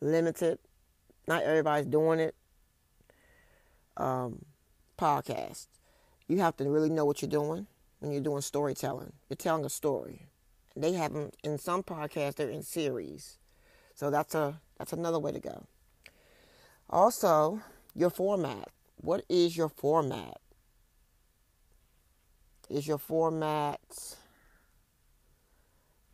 limited. 0.00 0.58
Not 1.26 1.42
everybody's 1.42 1.86
doing 1.86 2.20
it. 2.20 2.34
Um, 3.96 4.44
podcast. 4.98 5.66
You 6.28 6.38
have 6.38 6.56
to 6.58 6.64
really 6.70 6.88
know 6.88 7.04
what 7.04 7.20
you're 7.20 7.30
doing 7.30 7.66
when 7.98 8.12
you're 8.12 8.22
doing 8.22 8.40
storytelling. 8.40 9.12
You're 9.28 9.36
telling 9.36 9.64
a 9.64 9.70
story. 9.70 10.28
They 10.76 10.92
have 10.92 11.12
them 11.12 11.30
in 11.42 11.58
some 11.58 11.82
podcasts. 11.82 12.36
They're 12.36 12.48
in 12.48 12.62
series, 12.62 13.38
so 13.94 14.10
that's 14.10 14.34
a 14.34 14.60
that's 14.78 14.92
another 14.92 15.18
way 15.18 15.32
to 15.32 15.40
go. 15.40 15.66
Also, 16.88 17.60
your 17.94 18.10
format. 18.10 18.68
What 18.96 19.24
is 19.28 19.56
your 19.56 19.68
format? 19.68 20.38
Is 22.72 22.86
your 22.86 22.98
format 22.98 23.80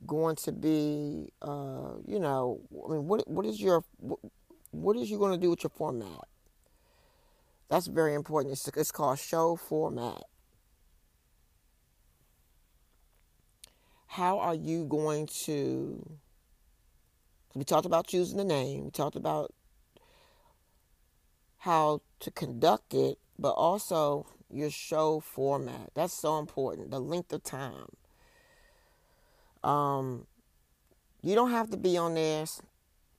going 0.05 0.35
to 0.37 0.53
be, 0.53 1.33
uh, 1.41 1.95
you 2.05 2.19
know, 2.19 2.61
I 2.89 2.93
mean, 2.93 3.07
what 3.07 3.29
what 3.29 3.47
is 3.47 3.61
your 3.61 3.85
what, 3.99 4.19
what 4.73 4.97
is 4.97 5.09
you 5.09 5.19
going 5.19 5.33
to 5.33 5.39
do 5.39 5.51
with 5.51 5.63
your 5.63 5.71
format? 5.71 6.27
That's 7.69 7.87
very 7.87 8.15
important. 8.15 8.53
It's, 8.53 8.67
it's 8.69 8.91
called 8.91 9.19
show 9.19 9.55
format. 9.55 10.25
How 14.07 14.41
are 14.41 14.55
you 14.55 14.85
going 14.85 15.29
to? 15.45 16.19
We 17.55 17.65
talked 17.65 17.87
about 17.87 18.09
choosing 18.09 18.37
the 18.37 18.45
name. 18.45 18.85
We 18.85 18.91
talked 18.91 19.17
about 19.17 19.55
how 21.59 22.01
to 22.21 22.31
conduct 22.33 22.95
it, 22.95 23.19
but 23.39 23.51
also 23.51 24.27
your 24.51 24.71
show 24.71 25.21
format. 25.21 25.91
That's 25.95 26.15
so 26.15 26.39
important. 26.39 26.91
The 26.91 27.01
length 27.01 27.33
of 27.33 27.43
time. 27.43 27.89
Um, 29.63 30.27
you 31.23 31.35
don't 31.35 31.51
have 31.51 31.71
to 31.71 31.77
be 31.77 31.97
on 31.97 32.15
there 32.15 32.47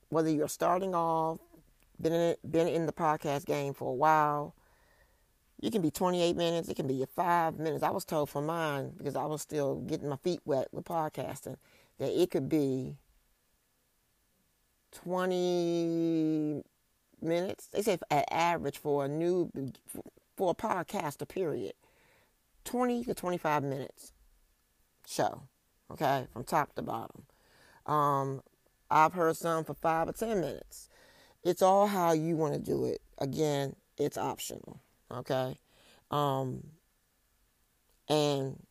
whether 0.09 0.29
you're 0.29 0.47
starting 0.47 0.93
off, 0.93 1.39
been 2.01 2.13
in 2.13 2.35
been 2.49 2.67
in 2.67 2.85
the 2.85 2.93
podcast 2.93 3.45
game 3.45 3.73
for 3.73 3.91
a 3.91 3.95
while. 3.95 4.55
You 5.61 5.71
can 5.71 5.81
be 5.81 5.91
28 5.91 6.35
minutes. 6.37 6.69
It 6.69 6.75
can 6.75 6.87
be 6.87 7.03
five 7.15 7.59
minutes. 7.59 7.83
I 7.83 7.89
was 7.89 8.05
told 8.05 8.29
for 8.29 8.41
mine 8.41 8.93
because 8.97 9.15
I 9.15 9.25
was 9.25 9.41
still 9.41 9.81
getting 9.81 10.07
my 10.07 10.15
feet 10.15 10.39
wet 10.45 10.69
with 10.71 10.85
podcasting 10.85 11.57
that 11.97 12.21
it 12.21 12.31
could 12.31 12.47
be 12.47 12.95
20 14.93 16.63
minutes. 17.21 17.67
They 17.67 17.81
say 17.81 17.97
at 18.09 18.25
average 18.31 18.77
for 18.77 19.03
a 19.03 19.09
new 19.09 19.51
for 20.39 20.51
a 20.51 20.55
podcaster 20.55 21.27
period, 21.27 21.73
20 22.63 23.03
to 23.03 23.13
25 23.13 23.61
minutes 23.61 24.13
show. 25.05 25.41
Okay, 25.91 26.27
from 26.31 26.45
top 26.45 26.73
to 26.75 26.81
bottom. 26.81 27.23
Um, 27.85 28.41
I've 28.89 29.11
heard 29.11 29.35
some 29.35 29.65
for 29.65 29.73
five 29.73 30.07
or 30.07 30.13
10 30.13 30.39
minutes. 30.39 30.87
It's 31.43 31.61
all 31.61 31.87
how 31.87 32.13
you 32.13 32.37
want 32.37 32.53
to 32.53 32.59
do 32.59 32.85
it. 32.85 33.01
Again, 33.17 33.75
it's 33.97 34.17
optional. 34.17 34.79
Okay, 35.11 35.57
um, 36.09 36.63
and 38.07 38.63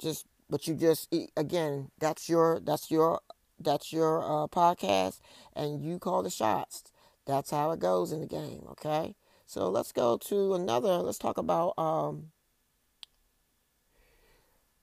just 0.00 0.26
but 0.50 0.66
you 0.66 0.74
just 0.74 1.14
again 1.36 1.90
that's 2.00 2.28
your 2.28 2.58
that's 2.58 2.90
your 2.90 3.20
that's 3.60 3.92
your 3.92 4.20
uh, 4.20 4.48
podcast, 4.48 5.20
and 5.54 5.80
you 5.84 6.00
call 6.00 6.24
the 6.24 6.30
shots. 6.30 6.82
That's 7.24 7.52
how 7.52 7.70
it 7.70 7.78
goes 7.78 8.10
in 8.10 8.20
the 8.20 8.26
game. 8.26 8.64
Okay. 8.70 9.14
So 9.46 9.68
let's 9.68 9.92
go 9.92 10.16
to 10.16 10.54
another. 10.54 10.98
Let's 10.98 11.18
talk 11.18 11.38
about. 11.38 11.74
Um, 11.78 12.30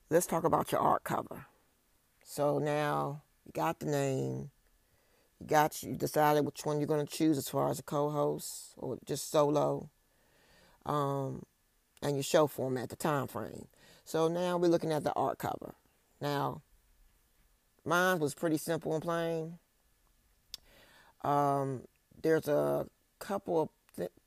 let's 0.09 0.25
talk 0.25 0.43
about 0.43 0.71
your 0.71 0.81
art 0.81 1.03
cover. 1.03 1.45
So 2.23 2.59
now 2.59 3.23
you 3.45 3.51
got 3.53 3.79
the 3.79 3.87
name. 3.87 4.51
You 5.39 5.47
got 5.47 5.81
you 5.81 5.95
decided 5.95 6.45
which 6.45 6.65
one 6.65 6.79
you're 6.79 6.87
going 6.87 7.05
to 7.05 7.11
choose 7.11 7.37
as 7.37 7.49
far 7.49 7.69
as 7.69 7.79
a 7.79 7.83
co-host 7.83 8.73
or 8.77 8.97
just 9.05 9.31
solo. 9.31 9.89
Um, 10.85 11.43
and 12.01 12.15
your 12.15 12.23
show 12.23 12.47
format, 12.47 12.89
the 12.89 12.95
time 12.95 13.27
frame. 13.27 13.67
So 14.05 14.27
now 14.27 14.57
we're 14.57 14.67
looking 14.67 14.91
at 14.91 15.03
the 15.03 15.13
art 15.13 15.37
cover. 15.37 15.75
Now, 16.19 16.61
mine 17.85 18.19
was 18.19 18.33
pretty 18.33 18.57
simple 18.57 18.93
and 18.93 19.03
plain. 19.03 19.59
Um, 21.23 21.83
there's 22.21 22.47
a 22.47 22.87
couple 23.19 23.61
of 23.61 23.69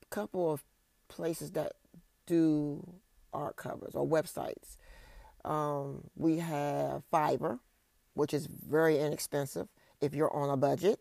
couple 0.09 0.51
of 0.51 0.63
places 1.07 1.51
that 1.51 1.73
do 2.25 2.95
art 3.33 3.55
covers 3.55 3.95
or 3.95 4.07
websites. 4.07 4.77
Um, 5.43 6.05
we 6.15 6.39
have 6.39 7.03
Fiverr, 7.13 7.59
which 8.13 8.33
is 8.33 8.47
very 8.47 8.99
inexpensive 8.99 9.67
if 10.01 10.13
you're 10.13 10.33
on 10.35 10.49
a 10.49 10.57
budget. 10.57 10.99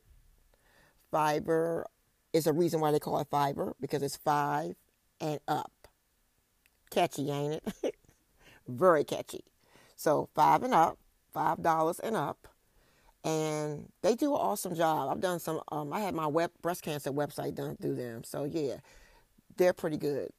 Fiverr 1.12 1.84
is 2.32 2.46
a 2.46 2.52
reason 2.52 2.80
why 2.80 2.90
they 2.90 2.98
call 2.98 3.20
it 3.20 3.30
Fiverr 3.30 3.74
because 3.80 4.02
it's 4.02 4.16
five 4.16 4.74
and 5.20 5.40
up. 5.48 5.72
Catchy, 6.90 7.30
ain't 7.30 7.62
it? 7.82 7.94
very 8.68 9.04
catchy. 9.04 9.44
So 9.96 10.28
five 10.34 10.62
and 10.62 10.74
up, 10.74 10.98
five 11.32 11.62
dollars 11.62 11.98
and 12.00 12.16
up, 12.16 12.48
and 13.24 13.88
they 14.02 14.14
do 14.14 14.34
an 14.34 14.40
awesome 14.40 14.74
job. 14.74 15.10
I've 15.10 15.20
done 15.20 15.40
some. 15.40 15.60
Um, 15.72 15.92
I 15.92 16.00
had 16.00 16.14
my 16.14 16.26
web 16.26 16.50
breast 16.62 16.82
cancer 16.82 17.10
website 17.10 17.54
done 17.54 17.76
through 17.76 17.96
them. 17.96 18.22
So 18.24 18.44
yeah, 18.44 18.76
they're 19.56 19.72
pretty 19.72 19.96
good. 19.96 20.30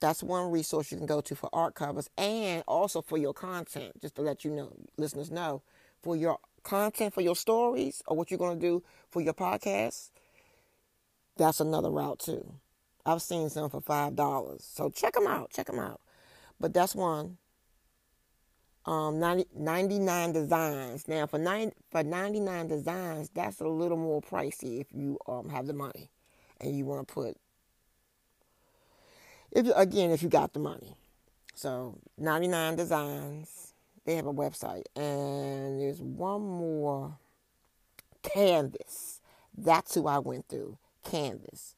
That's 0.00 0.22
one 0.22 0.52
resource 0.52 0.92
you 0.92 0.98
can 0.98 1.06
go 1.06 1.20
to 1.20 1.34
for 1.34 1.50
art 1.52 1.74
covers 1.74 2.08
and 2.16 2.62
also 2.68 3.02
for 3.02 3.18
your 3.18 3.34
content. 3.34 4.00
Just 4.00 4.14
to 4.14 4.22
let 4.22 4.44
you 4.44 4.52
know, 4.52 4.72
listeners 4.96 5.30
know, 5.30 5.62
for 6.02 6.16
your 6.16 6.38
content 6.62 7.14
for 7.14 7.22
your 7.22 7.36
stories 7.36 8.02
or 8.06 8.16
what 8.16 8.30
you're 8.30 8.38
going 8.38 8.58
to 8.58 8.66
do 8.66 8.82
for 9.10 9.20
your 9.22 9.34
podcast. 9.34 10.10
That's 11.36 11.60
another 11.60 11.90
route 11.90 12.18
too. 12.18 12.54
I've 13.06 13.22
seen 13.22 13.48
some 13.48 13.70
for 13.70 13.80
five 13.80 14.14
dollars, 14.14 14.64
so 14.64 14.90
check 14.90 15.14
them 15.14 15.26
out. 15.26 15.50
Check 15.50 15.66
them 15.66 15.78
out. 15.78 16.00
But 16.60 16.74
that's 16.74 16.94
one 16.94 17.38
um, 18.88 19.20
90, 19.20 19.48
99 19.54 20.32
designs. 20.32 21.06
Now, 21.06 21.26
for, 21.26 21.38
nine, 21.38 21.72
for 21.90 22.02
99 22.02 22.68
designs, 22.68 23.30
that's 23.34 23.60
a 23.60 23.68
little 23.68 23.98
more 23.98 24.22
pricey 24.22 24.80
if 24.80 24.86
you 24.94 25.18
um, 25.28 25.50
have 25.50 25.66
the 25.66 25.74
money 25.74 26.10
and 26.58 26.74
you 26.74 26.86
want 26.86 27.06
to 27.06 27.12
put, 27.12 27.36
if 29.52 29.66
again, 29.76 30.10
if 30.10 30.22
you 30.22 30.30
got 30.30 30.54
the 30.54 30.58
money. 30.58 30.96
So, 31.54 31.98
99 32.16 32.76
designs, 32.76 33.74
they 34.06 34.16
have 34.16 34.26
a 34.26 34.32
website. 34.32 34.84
And 34.96 35.78
there's 35.78 36.00
one 36.00 36.40
more 36.40 37.18
Canvas. 38.22 39.20
That's 39.56 39.94
who 39.94 40.06
I 40.06 40.18
went 40.18 40.48
through, 40.48 40.78
Canvas. 41.04 41.74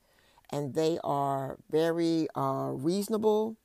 And 0.50 0.74
they 0.74 1.00
are 1.02 1.58
very 1.70 2.28
uh, 2.36 2.70
reasonable 2.72 3.56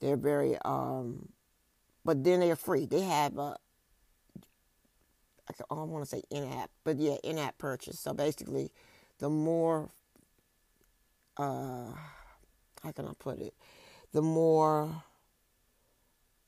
they're 0.00 0.16
very, 0.16 0.56
um, 0.64 1.28
but 2.04 2.24
then 2.24 2.40
they're 2.40 2.56
free. 2.56 2.86
They 2.86 3.02
have 3.02 3.38
a, 3.38 3.56
I 5.48 5.52
don't 5.68 5.90
want 5.90 6.04
to 6.04 6.10
say 6.10 6.22
in-app, 6.30 6.70
but 6.84 6.96
yeah, 6.98 7.16
in-app 7.24 7.58
purchase. 7.58 7.98
So 7.98 8.12
basically, 8.14 8.70
the 9.18 9.28
more, 9.28 9.90
uh, 11.36 11.92
how 12.82 12.92
can 12.92 13.06
I 13.06 13.12
put 13.18 13.40
it? 13.40 13.54
The 14.12 14.22
more, 14.22 15.02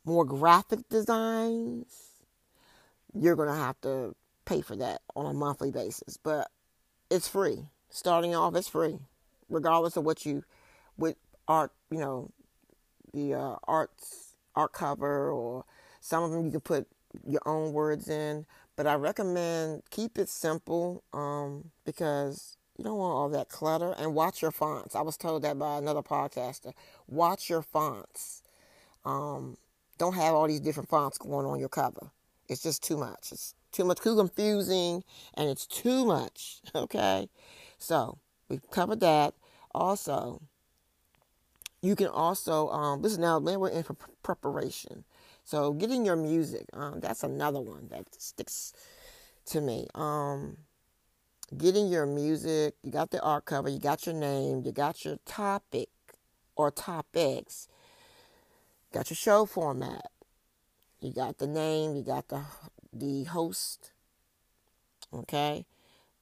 more 0.05 0.25
graphic 0.25 0.89
designs, 0.89 1.95
you're 3.15 3.37
gonna 3.37 3.55
have 3.55 3.81
to 3.83 4.15
pay 4.45 4.61
for 4.63 4.77
that 4.77 5.03
on 5.15 5.27
a 5.27 5.35
monthly 5.35 5.71
basis. 5.71 6.17
But 6.17 6.51
it's 7.11 7.29
free. 7.29 7.67
Starting 7.91 8.35
off, 8.35 8.55
it's 8.57 8.69
free, 8.69 8.99
regardless 9.51 9.97
of 9.97 10.05
what 10.05 10.25
you, 10.25 10.45
with 10.97 11.17
art, 11.47 11.73
you 11.91 11.99
know, 11.99 12.31
the 13.13 13.35
uh, 13.35 13.57
arts 13.65 14.35
art 14.55 14.73
cover 14.73 15.31
or 15.31 15.65
some 16.01 16.23
of 16.23 16.31
them 16.31 16.45
you 16.45 16.51
can 16.51 16.61
put 16.61 16.87
your 17.27 17.43
own 17.47 17.73
words 17.73 18.09
in 18.09 18.47
but 18.77 18.87
i 18.87 18.95
recommend 18.95 19.83
keep 19.91 20.19
it 20.19 20.29
simple 20.29 21.03
um, 21.13 21.71
because 21.85 22.57
you 22.77 22.85
don't 22.85 22.99
want 22.99 23.15
all 23.15 23.29
that 23.29 23.49
clutter 23.49 23.95
and 23.99 24.15
watch 24.15 24.43
your 24.43 24.51
fonts. 24.51 24.95
I 24.97 25.03
was 25.03 25.17
told 25.17 25.43
that 25.43 25.59
by 25.59 25.79
another 25.79 26.03
podcaster 26.03 26.73
watch 27.07 27.51
your 27.51 27.63
fonts. 27.63 28.43
Um, 29.05 29.57
don't 29.99 30.15
have 30.15 30.35
all 30.35 30.47
these 30.49 30.61
different 30.61 30.89
fonts 30.89 31.19
going 31.19 31.47
on 31.47 31.61
your 31.61 31.69
cover. 31.69 32.11
It's 32.49 32.63
just 32.63 32.83
too 32.83 32.97
much. 32.97 33.31
It's 33.31 33.55
too 33.73 33.85
much 33.85 34.01
too 34.01 34.17
confusing 34.17 35.05
and 35.35 35.49
it's 35.49 35.67
too 35.67 36.05
much 36.05 36.61
okay? 36.75 37.29
So 37.79 38.19
we've 38.49 38.69
covered 38.71 39.01
that. 39.01 39.35
Also 39.75 40.43
you 41.83 41.97
can 41.97 42.09
also 42.09 42.69
um, 42.69 43.05
is 43.05 43.19
now 43.19 43.39
man 43.39 43.61
we're 43.61 43.69
in 43.69 43.83
for 43.83 43.97
preparation. 44.23 45.05
So 45.45 45.73
getting 45.73 46.05
your 46.05 46.17
music 46.17 46.67
um, 46.73 47.01
that's 47.01 47.23
another 47.23 47.61
one 47.61 47.89
that 47.89 48.07
sticks 48.21 48.73
to 49.47 49.61
me. 49.61 49.89
Um, 49.95 50.59
getting 51.57 51.89
your 51.89 52.07
music 52.07 52.75
you 52.83 52.91
got 52.91 53.11
the 53.11 53.21
art 53.21 53.45
cover 53.45 53.69
you 53.69 53.79
got 53.79 54.07
your 54.07 54.15
name 54.15 54.63
you 54.65 54.73
got 54.73 55.05
your 55.05 55.19
topic 55.27 55.91
or 56.57 56.71
topics 56.71 57.69
got 58.91 59.11
your 59.11 59.17
show 59.17 59.45
format 59.45 60.11
you 61.01 61.13
got 61.13 61.37
the 61.37 61.47
name 61.47 61.95
you 61.95 62.03
got 62.03 62.29
the 62.29 62.43
the 62.91 63.25
host 63.25 63.93
okay? 65.13 65.67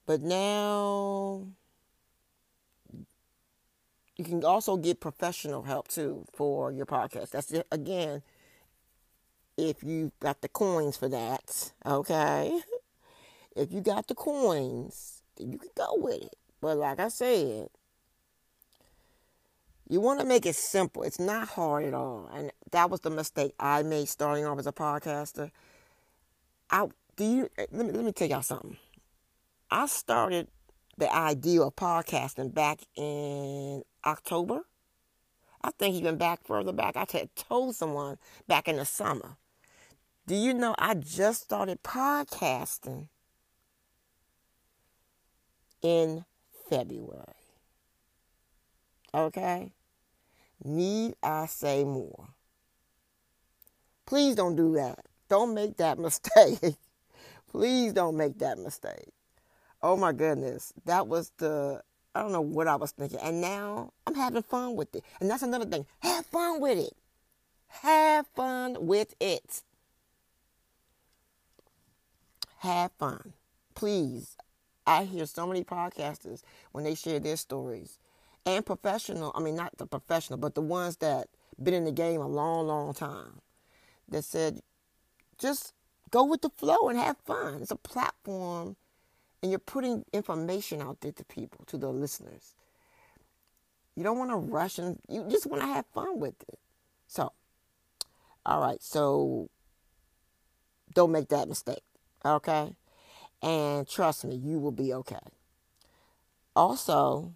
But 0.05 0.21
now 0.21 1.47
you 4.27 4.39
can 4.39 4.45
also 4.45 4.77
get 4.77 4.99
professional 4.99 5.63
help 5.63 5.87
too 5.87 6.25
for 6.33 6.71
your 6.71 6.85
podcast. 6.85 7.31
That's 7.31 7.51
it, 7.51 7.67
again, 7.71 8.21
if 9.57 9.83
you 9.83 10.11
got 10.19 10.41
the 10.41 10.47
coins 10.47 10.97
for 10.97 11.09
that, 11.09 11.71
okay? 11.85 12.59
If 13.55 13.71
you 13.71 13.81
got 13.81 14.07
the 14.07 14.15
coins, 14.15 15.23
then 15.37 15.51
you 15.51 15.57
can 15.57 15.69
go 15.75 15.95
with 15.97 16.21
it. 16.21 16.35
But 16.61 16.77
like 16.77 16.99
I 16.99 17.09
said, 17.09 17.67
you 19.89 19.99
want 19.99 20.19
to 20.21 20.25
make 20.25 20.45
it 20.45 20.55
simple. 20.55 21.03
It's 21.03 21.19
not 21.19 21.49
hard 21.49 21.83
at 21.83 21.93
all. 21.93 22.29
And 22.33 22.51
that 22.71 22.89
was 22.89 23.01
the 23.01 23.09
mistake 23.09 23.53
I 23.59 23.83
made 23.83 24.07
starting 24.07 24.45
off 24.45 24.57
as 24.57 24.67
a 24.67 24.71
podcaster. 24.71 25.51
I 26.69 26.87
do 27.17 27.25
you 27.25 27.49
eh, 27.57 27.65
let 27.71 27.85
me 27.85 27.91
let 27.91 28.05
me 28.05 28.11
tell 28.13 28.29
y'all 28.29 28.41
something. 28.41 28.77
I 29.69 29.87
started 29.87 30.47
the 30.97 31.13
idea 31.13 31.61
of 31.61 31.75
podcasting 31.75 32.53
back 32.53 32.79
in 32.95 33.83
October. 34.05 34.61
I 35.63 35.71
think 35.71 35.95
even 35.95 36.17
back 36.17 36.43
further 36.43 36.71
back. 36.71 36.95
I 36.95 37.05
had 37.11 37.35
told 37.35 37.75
someone 37.75 38.17
back 38.47 38.67
in 38.67 38.77
the 38.77 38.85
summer. 38.85 39.37
Do 40.27 40.35
you 40.35 40.53
know 40.53 40.75
I 40.77 40.93
just 40.95 41.43
started 41.43 41.83
podcasting 41.83 43.07
in 45.81 46.25
February? 46.69 47.25
Okay? 49.13 49.73
Need 50.63 51.15
I 51.21 51.47
say 51.47 51.83
more? 51.83 52.29
Please 54.05 54.35
don't 54.35 54.55
do 54.55 54.73
that. 54.75 54.99
Don't 55.29 55.53
make 55.53 55.77
that 55.77 55.97
mistake. 56.07 56.75
Please 57.49 57.93
don't 57.93 58.15
make 58.15 58.39
that 58.39 58.57
mistake. 58.57 59.13
Oh 59.81 59.97
my 59.97 60.13
goodness. 60.13 60.71
That 60.85 61.07
was 61.07 61.31
the 61.37 61.81
I 62.13 62.21
don't 62.21 62.31
know 62.31 62.41
what 62.41 62.67
I 62.67 62.75
was 62.75 62.91
thinking. 62.91 63.19
And 63.19 63.41
now 63.41 63.93
I'm 64.05 64.15
having 64.15 64.43
fun 64.43 64.75
with 64.75 64.93
it. 64.95 65.03
And 65.19 65.29
that's 65.29 65.43
another 65.43 65.65
thing. 65.65 65.85
Have 65.99 66.25
fun 66.25 66.59
with 66.59 66.77
it. 66.77 66.93
Have 67.67 68.27
fun 68.27 68.77
with 68.81 69.13
it. 69.19 69.63
Have 72.59 72.91
fun. 72.99 73.33
Please. 73.75 74.35
I 74.85 75.05
hear 75.05 75.25
so 75.25 75.47
many 75.47 75.63
podcasters 75.63 76.41
when 76.71 76.83
they 76.83 76.95
share 76.95 77.19
their 77.19 77.37
stories. 77.37 77.97
And 78.45 78.65
professional, 78.65 79.31
I 79.35 79.39
mean 79.39 79.55
not 79.55 79.77
the 79.77 79.85
professional, 79.85 80.37
but 80.39 80.55
the 80.55 80.61
ones 80.61 80.97
that 80.97 81.27
been 81.61 81.73
in 81.73 81.85
the 81.85 81.91
game 81.91 82.19
a 82.19 82.27
long, 82.27 82.67
long 82.67 82.93
time. 82.93 83.41
That 84.09 84.23
said, 84.23 84.59
just 85.37 85.73
go 86.09 86.23
with 86.25 86.41
the 86.41 86.49
flow 86.49 86.89
and 86.89 86.99
have 86.99 87.17
fun. 87.25 87.61
It's 87.61 87.71
a 87.71 87.75
platform 87.75 88.75
and 89.41 89.51
you're 89.51 89.59
putting 89.59 90.05
information 90.13 90.81
out 90.81 91.01
there 91.01 91.11
to 91.11 91.25
people, 91.25 91.65
to 91.65 91.77
the 91.77 91.89
listeners. 91.89 92.53
You 93.95 94.03
don't 94.03 94.17
want 94.17 94.31
to 94.31 94.37
rush 94.37 94.77
and 94.77 94.99
you 95.09 95.25
just 95.29 95.45
want 95.45 95.61
to 95.61 95.67
have 95.67 95.85
fun 95.93 96.19
with 96.19 96.35
it. 96.47 96.59
So, 97.07 97.33
all 98.45 98.61
right, 98.61 98.81
so 98.81 99.49
don't 100.93 101.11
make 101.11 101.29
that 101.29 101.47
mistake. 101.47 101.83
Okay? 102.23 102.75
And 103.41 103.87
trust 103.87 104.23
me, 104.25 104.35
you 104.35 104.59
will 104.59 104.71
be 104.71 104.93
okay. 104.93 105.17
Also, 106.55 107.33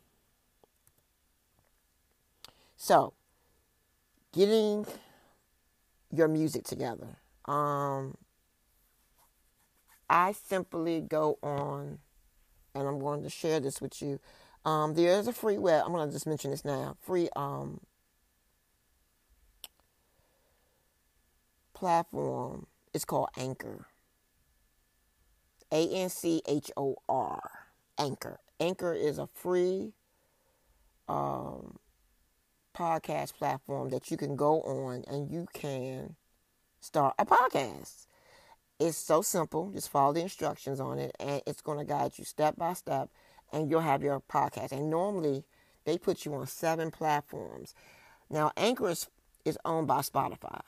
so 2.78 3.14
getting 4.34 4.86
your 6.12 6.28
music 6.28 6.64
together. 6.64 7.18
Um, 7.46 8.16
I 10.10 10.34
simply 10.34 11.02
go 11.02 11.38
on, 11.42 12.00
and 12.74 12.88
I'm 12.88 13.00
going 13.00 13.24
to 13.24 13.30
share 13.30 13.60
this 13.60 13.82
with 13.82 14.02
you. 14.02 14.20
Um, 14.64 14.96
there 14.96 15.18
is 15.20 15.28
a 15.28 15.34
free 15.34 15.58
web. 15.58 15.84
I'm 15.86 15.92
going 15.92 16.08
to 16.08 16.14
just 16.14 16.28
mention 16.28 16.52
this 16.52 16.66
now. 16.66 16.98
Free 17.02 17.30
um, 17.36 17.82
platform. 21.74 22.68
It's 22.94 23.06
called 23.06 23.30
Anchor. 23.38 23.86
A 25.72 25.88
N 25.88 26.10
C 26.10 26.42
H 26.48 26.72
O 26.78 26.98
R. 27.10 27.52
Anchor. 27.98 28.40
Anchor 28.60 28.94
is 28.94 29.18
a 29.18 29.28
free 29.34 29.94
um, 31.08 31.78
podcast 32.76 33.34
platform 33.36 33.90
that 33.90 34.10
you 34.10 34.18
can 34.18 34.36
go 34.36 34.62
on 34.62 35.04
and 35.08 35.30
you 35.30 35.48
can 35.54 36.16
start 36.80 37.16
a 37.20 37.26
podcast. 37.26 38.06
It's 38.80 38.98
so 38.98 39.22
simple. 39.22 39.72
Just 39.72 39.90
follow 39.90 40.14
the 40.14 40.22
instructions 40.22 40.80
on 40.80 41.00
it, 41.00 41.16
and 41.20 41.42
it's 41.48 41.62
going 41.62 41.80
to 41.80 41.86
guide 41.86 42.18
you 42.18 42.26
step 42.26 42.58
by 42.58 42.74
step, 42.74 43.10
and 43.52 43.70
you'll 43.70 43.82
have 43.82 44.04
your 44.04 44.20
podcast. 44.20 44.72
And 44.72 44.90
normally, 44.90 45.46
they 45.86 45.98
put 45.98 46.26
you 46.26 46.34
on 46.34 46.48
seven 46.48 46.92
platforms. 46.92 47.74
Now, 48.30 48.52
Anchor 48.58 48.90
is, 48.90 49.08
is 49.46 49.58
owned 49.64 49.88
by 49.88 50.00
Spotify. 50.00 50.62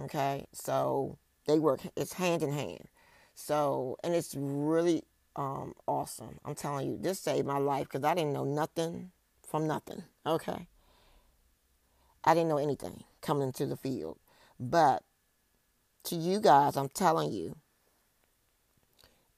Okay, 0.00 0.46
so 0.52 1.16
they 1.46 1.58
work. 1.58 1.80
It's 1.96 2.14
hand 2.14 2.42
in 2.42 2.52
hand. 2.52 2.88
So, 3.34 3.96
and 4.04 4.14
it's 4.14 4.34
really 4.36 5.04
um, 5.34 5.74
awesome. 5.86 6.38
I'm 6.44 6.54
telling 6.54 6.88
you, 6.88 6.98
this 7.00 7.20
saved 7.20 7.46
my 7.46 7.58
life 7.58 7.84
because 7.84 8.04
I 8.04 8.14
didn't 8.14 8.32
know 8.34 8.44
nothing 8.44 9.12
from 9.42 9.66
nothing. 9.66 10.02
Okay, 10.26 10.66
I 12.24 12.34
didn't 12.34 12.48
know 12.48 12.58
anything 12.58 13.04
coming 13.22 13.44
into 13.44 13.64
the 13.64 13.76
field, 13.76 14.18
but 14.60 15.02
to 16.06 16.16
you 16.16 16.40
guys, 16.40 16.76
I'm 16.76 16.88
telling 16.88 17.32
you, 17.32 17.56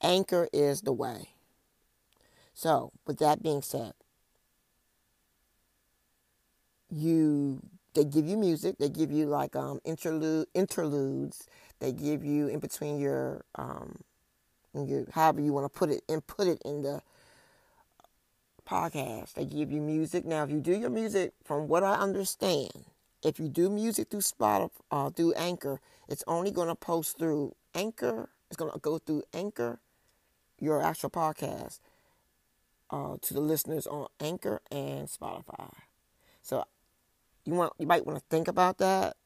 Anchor 0.02 0.48
is 0.52 0.82
the 0.82 0.92
way. 0.92 1.30
So, 2.54 2.92
with 3.06 3.18
that 3.18 3.42
being 3.42 3.62
said, 3.62 3.94
you 6.90 7.60
they 7.94 8.04
give 8.04 8.26
you 8.26 8.36
music, 8.36 8.76
they 8.78 8.88
give 8.88 9.10
you 9.10 9.26
like 9.26 9.56
um 9.56 9.80
interlude 9.84 10.46
interludes, 10.54 11.46
they 11.80 11.92
give 11.92 12.24
you 12.24 12.48
in 12.48 12.60
between 12.60 12.98
your 12.98 13.44
um 13.56 14.00
your 14.74 15.06
however 15.12 15.40
you 15.40 15.52
want 15.52 15.64
to 15.72 15.78
put 15.78 15.90
it 15.90 16.02
and 16.08 16.26
put 16.26 16.46
it 16.46 16.60
in 16.64 16.82
the 16.82 17.02
podcast. 18.68 19.34
They 19.34 19.44
give 19.44 19.72
you 19.72 19.80
music. 19.80 20.24
Now, 20.24 20.44
if 20.44 20.50
you 20.50 20.60
do 20.60 20.72
your 20.76 20.90
music, 20.90 21.32
from 21.44 21.68
what 21.68 21.82
I 21.82 21.94
understand, 21.94 22.70
if 23.22 23.40
you 23.40 23.48
do 23.48 23.70
music 23.70 24.10
through 24.10 24.20
Spotify, 24.20 24.70
uh, 24.90 25.10
through 25.10 25.32
Anchor, 25.34 25.80
it's 26.08 26.24
only 26.26 26.50
going 26.50 26.68
to 26.68 26.74
post 26.74 27.18
through 27.18 27.54
Anchor. 27.74 28.30
It's 28.48 28.56
going 28.56 28.72
to 28.72 28.78
go 28.78 28.98
through 28.98 29.24
Anchor, 29.34 29.78
your 30.58 30.82
actual 30.82 31.10
podcast, 31.10 31.80
uh, 32.90 33.16
to 33.20 33.34
the 33.34 33.40
listeners 33.40 33.86
on 33.86 34.08
Anchor 34.18 34.60
and 34.70 35.06
Spotify. 35.08 35.72
So 36.42 36.64
you 37.44 37.54
want 37.54 37.72
you 37.78 37.86
might 37.86 38.06
want 38.06 38.18
to 38.18 38.24
think 38.30 38.48
about 38.48 38.78
that. 38.78 39.16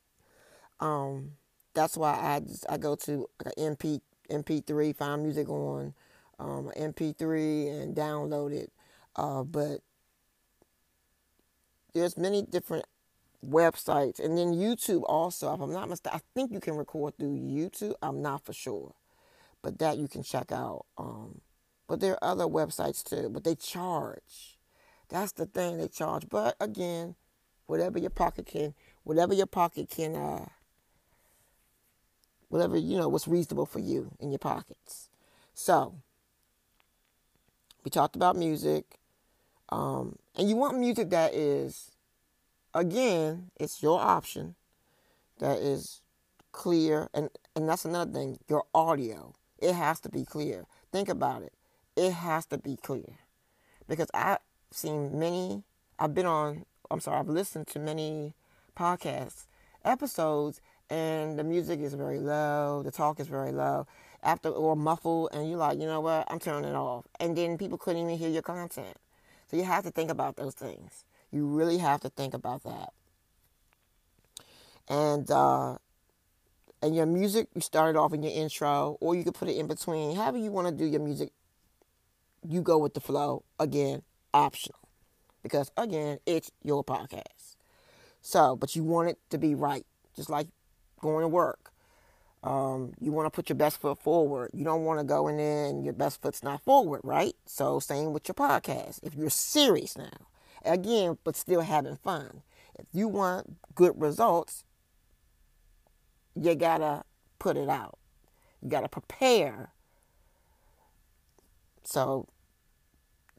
Um, 0.81 1.33
that's 1.75 1.97
why 1.97 2.19
I 2.21 2.41
just 2.41 2.67
I 2.69 2.77
go 2.79 2.97
to 2.97 3.29
like 3.45 3.55
MP 3.57 4.01
MP3, 4.29 4.97
find 4.97 5.23
music 5.23 5.49
on 5.49 5.95
um, 6.39 6.71
MP3 6.77 7.83
and 7.83 7.95
download 7.95 8.53
it. 8.53 8.73
Uh, 9.15 9.43
but 9.45 9.81
there's 11.93 12.17
many 12.17 12.43
different 12.43 12.87
websites, 13.47 14.19
and 14.19 14.37
then 14.39 14.53
YouTube 14.53 15.03
also. 15.07 15.53
If 15.55 15.61
I'm 15.61 15.73
not 15.73 15.89
mistaken, 15.89 16.21
I 16.23 16.23
think 16.35 16.53
you 16.53 16.61
can 16.61 16.77
record 16.77 17.17
through 17.19 17.39
YouTube. 17.39 17.95
I'm 18.03 18.23
not 18.23 18.45
for 18.45 18.53
sure, 18.53 18.95
but 19.63 19.79
that 19.79 19.99
you 19.99 20.09
can 20.09 20.23
check 20.23 20.53
out. 20.53 20.87
Um, 20.97 21.41
but 21.89 22.01
there 22.01 22.13
are 22.13 22.33
other 22.33 22.45
websites 22.45 23.03
too, 23.03 23.29
but 23.29 23.45
they 23.45 23.55
charge. 23.55 24.59
That's 25.09 25.33
the 25.33 25.47
thing 25.47 25.79
they 25.79 25.89
charge. 25.89 26.29
But 26.29 26.57
again, 26.61 27.17
whatever 27.67 27.99
your 27.99 28.11
pocket 28.11 28.47
can, 28.47 28.75
whatever 29.05 29.35
your 29.35 29.47
pocket 29.47 29.91
can, 29.91 30.17
uh, 30.17 30.47
whatever 32.49 32.77
you 32.77 32.97
know, 32.97 33.09
what's 33.09 33.29
reasonable 33.29 33.67
for 33.67 33.79
you 33.79 34.13
in 34.21 34.31
your 34.31 34.39
pockets. 34.39 35.11
So 35.55 35.95
we 37.85 37.91
talked 37.91 38.17
about 38.17 38.37
music, 38.37 38.99
um, 39.69 40.17
and 40.37 40.49
you 40.49 40.57
want 40.57 40.79
music 40.79 41.11
that 41.11 41.35
is 41.35 41.92
again, 42.75 43.51
it's 43.59 43.83
your 43.83 44.01
option 44.01 44.55
that 45.39 45.59
is 45.59 46.01
clear 46.53 47.09
and 47.15 47.31
and 47.57 47.69
that's 47.69 47.85
another 47.85 48.13
thing, 48.13 48.39
your 48.49 48.65
audio. 48.75 49.35
It 49.59 49.75
has 49.75 50.01
to 50.01 50.09
be 50.09 50.25
clear. 50.25 50.67
Think 50.91 51.09
about 51.09 51.43
it. 51.43 51.53
It 51.97 52.13
has 52.13 52.47
to 52.47 52.59
be 52.59 52.77
clear. 52.77 53.19
Because 53.89 54.11
I've 54.15 54.39
seen 54.71 55.19
many 55.19 55.65
I've 55.99 56.15
been 56.15 56.27
on 56.27 56.65
I'm 56.91 57.01
sorry, 57.01 57.19
I've 57.19 57.29
listened 57.29 57.67
to 57.69 57.79
many 57.79 58.35
podcasts 58.77 59.47
episodes 59.85 60.61
and 60.91 61.39
the 61.39 61.45
music 61.45 61.81
is 61.81 61.95
very 61.95 62.19
low, 62.19 62.83
the 62.83 62.91
talk 62.91 63.19
is 63.19 63.27
very 63.27 63.53
low, 63.53 63.87
after 64.23 64.51
or 64.51 64.77
muffled 64.77 65.31
and 65.33 65.49
you're 65.49 65.59
like, 65.59 65.79
you 65.79 65.87
know 65.87 66.01
what, 66.01 66.31
I'm 66.31 66.39
turning 66.39 66.71
it 66.71 66.77
off. 66.77 67.07
And 67.19 67.37
then 67.37 67.57
people 67.59 67.79
couldn't 67.79 68.03
even 68.03 68.19
hear 68.19 68.29
your 68.29 68.43
content. 68.43 68.97
So 69.51 69.57
you 69.57 69.65
have 69.65 69.85
to 69.85 69.91
think 69.91 70.11
about 70.11 70.37
those 70.37 70.55
things. 70.55 71.05
You 71.33 71.47
really 71.47 71.79
have 71.79 72.01
to 72.03 72.11
think 72.11 72.35
about 72.35 72.63
that. 72.65 72.93
And 74.89 75.31
uh, 75.31 75.79
and 76.83 76.95
your 76.95 77.07
music, 77.07 77.49
you 77.55 77.61
started 77.61 77.99
off 77.99 78.13
in 78.13 78.23
your 78.23 78.33
intro, 78.33 78.99
or 79.01 79.15
you 79.15 79.25
could 79.25 79.35
put 79.35 79.49
it 79.49 79.57
in 79.57 79.67
between. 79.67 80.17
However 80.17 80.39
you 80.39 80.51
want 80.51 80.69
to 80.69 80.75
do 80.75 80.85
your 80.85 81.01
music, 81.01 81.31
you 82.47 82.61
go 82.61 82.77
with 82.79 82.95
the 82.95 83.01
flow. 83.01 83.45
Again, 83.59 84.03
optional. 84.35 84.79
Because 85.43 85.71
again, 85.77 86.19
it's 86.27 86.51
your 86.63 86.85
podcast. 86.85 87.57
So, 88.21 88.57
but 88.57 88.77
you 88.77 88.85
want 88.85 89.09
it 89.09 89.19
to 89.31 89.39
be 89.39 89.55
right. 89.55 89.87
Just 90.15 90.29
like 90.29 90.49
going 91.01 91.23
to 91.23 91.29
work. 91.29 91.73
Um, 92.43 92.93
you 93.01 93.13
want 93.13 93.27
to 93.27 93.31
put 93.31 93.49
your 93.49 93.57
best 93.57 93.81
foot 93.81 93.99
forward. 93.99 94.51
You 94.53 94.65
don't 94.65 94.85
want 94.85 94.99
to 94.99 95.05
go 95.05 95.29
in 95.29 95.37
there 95.37 95.67
and 95.67 95.85
your 95.85 95.93
best 95.93 96.21
foot's 96.21 96.43
not 96.43 96.63
forward, 96.65 97.01
right? 97.05 97.35
So, 97.47 97.79
same 97.79 98.13
with 98.13 98.27
your 98.27 98.35
podcast. 98.35 98.99
If 99.03 99.15
you're 99.15 99.31
serious 99.31 99.97
now, 99.97 100.11
Again, 100.65 101.19
but 101.25 101.37
still 101.37 101.61
having 101.61 101.97
fun. 101.97 102.43
If 102.79 102.87
you 102.93 103.09
want 103.09 103.57
good 103.75 104.01
results, 104.01 104.65
you 106.35 106.55
gotta 106.55 107.05
put 107.39 107.57
it 107.57 107.69
out. 107.69 107.99
You 108.61 108.69
gotta 108.69 108.89
prepare. 108.89 109.71
So, 111.85 112.29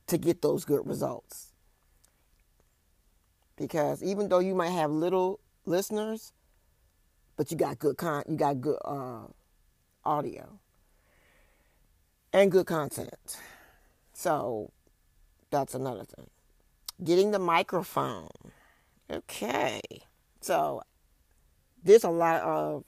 to 0.08 0.18
get 0.18 0.42
those 0.42 0.66
good 0.66 0.86
results. 0.86 1.54
Because 3.56 4.04
even 4.04 4.30
though 4.30 4.40
you 4.40 4.56
might 4.56 4.70
have 4.70 4.92
little 4.92 5.40
listeners, 5.66 6.34
but 7.38 7.52
you 7.52 7.58
got 7.58 7.80
good 7.80 7.98
con, 7.98 8.24
you 8.28 8.36
got 8.36 8.60
good 8.62 8.78
uh, 8.84 9.28
audio 10.04 10.60
and 12.34 12.52
good 12.52 12.66
content. 12.66 13.38
So 14.14 14.72
that's 15.50 15.74
another 15.74 16.04
thing 16.04 16.30
getting 17.04 17.32
the 17.32 17.40
microphone. 17.40 18.30
Okay. 19.10 19.82
So 20.42 20.82
there's 21.84 22.04
a 22.04 22.10
lot 22.10 22.42
of 22.42 22.84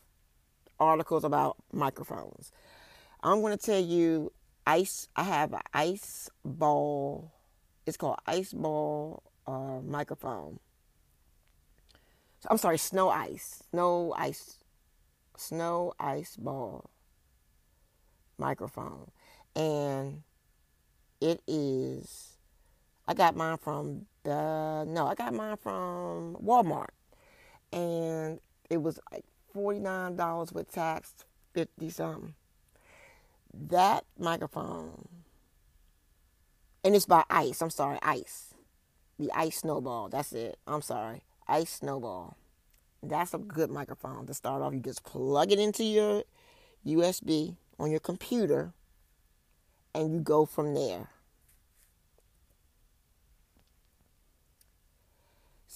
articles 0.79 1.23
about 1.23 1.57
microphones. 1.71 2.51
I'm 3.21 3.41
going 3.41 3.57
to 3.57 3.63
tell 3.63 3.79
you 3.79 4.31
ice 4.67 5.07
I 5.15 5.23
have 5.23 5.53
an 5.53 5.61
ice 5.73 6.29
ball. 6.43 7.31
It's 7.85 7.97
called 7.97 8.17
ice 8.25 8.53
ball 8.53 9.23
uh, 9.47 9.79
microphone. 9.83 10.59
I'm 12.49 12.57
sorry, 12.57 12.77
snow 12.77 13.09
ice. 13.09 13.63
Snow 13.71 14.13
ice. 14.17 14.59
Snow 15.37 15.93
ice 15.99 16.35
ball 16.35 16.89
microphone. 18.37 19.11
And 19.55 20.23
it 21.21 21.41
is 21.47 22.34
I 23.07 23.13
got 23.13 23.35
mine 23.35 23.57
from 23.57 24.07
the 24.23 24.85
no, 24.87 25.07
I 25.07 25.15
got 25.15 25.33
mine 25.33 25.57
from 25.57 26.37
Walmart, 26.43 26.89
and 27.71 28.39
it 28.69 28.81
was 28.81 28.99
like 29.11 29.25
forty 29.53 29.79
nine 29.79 30.15
dollars 30.15 30.51
with 30.51 30.71
tax, 30.71 31.13
fifty 31.53 31.89
something. 31.89 32.33
That 33.53 34.05
microphone, 34.17 35.07
and 36.83 36.95
it's 36.95 37.05
by 37.05 37.23
Ice. 37.29 37.61
I'm 37.61 37.69
sorry, 37.69 37.99
Ice, 38.01 38.53
the 39.19 39.31
Ice 39.33 39.57
Snowball. 39.57 40.09
That's 40.09 40.33
it. 40.33 40.57
I'm 40.67 40.81
sorry, 40.81 41.23
Ice 41.47 41.73
Snowball. 41.73 42.37
That's 43.03 43.35
a 43.35 43.37
good 43.37 43.69
microphone 43.69 44.25
to 44.25 44.33
start 44.33 44.63
off. 44.63 44.73
You 44.73 44.79
just 44.79 45.03
plug 45.03 45.51
it 45.51 45.59
into 45.59 45.83
your 45.83 46.23
USB 46.85 47.55
on 47.79 47.91
your 47.91 47.99
computer 47.99 48.73
and 49.93 50.13
you 50.13 50.19
go 50.19 50.45
from 50.45 50.73
there. 50.73 51.09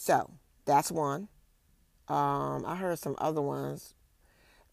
So 0.01 0.31
that's 0.63 0.93
one. 0.93 1.27
Um, 2.07 2.63
I 2.65 2.77
heard 2.77 2.97
some 2.99 3.15
other 3.17 3.41
ones, 3.41 3.95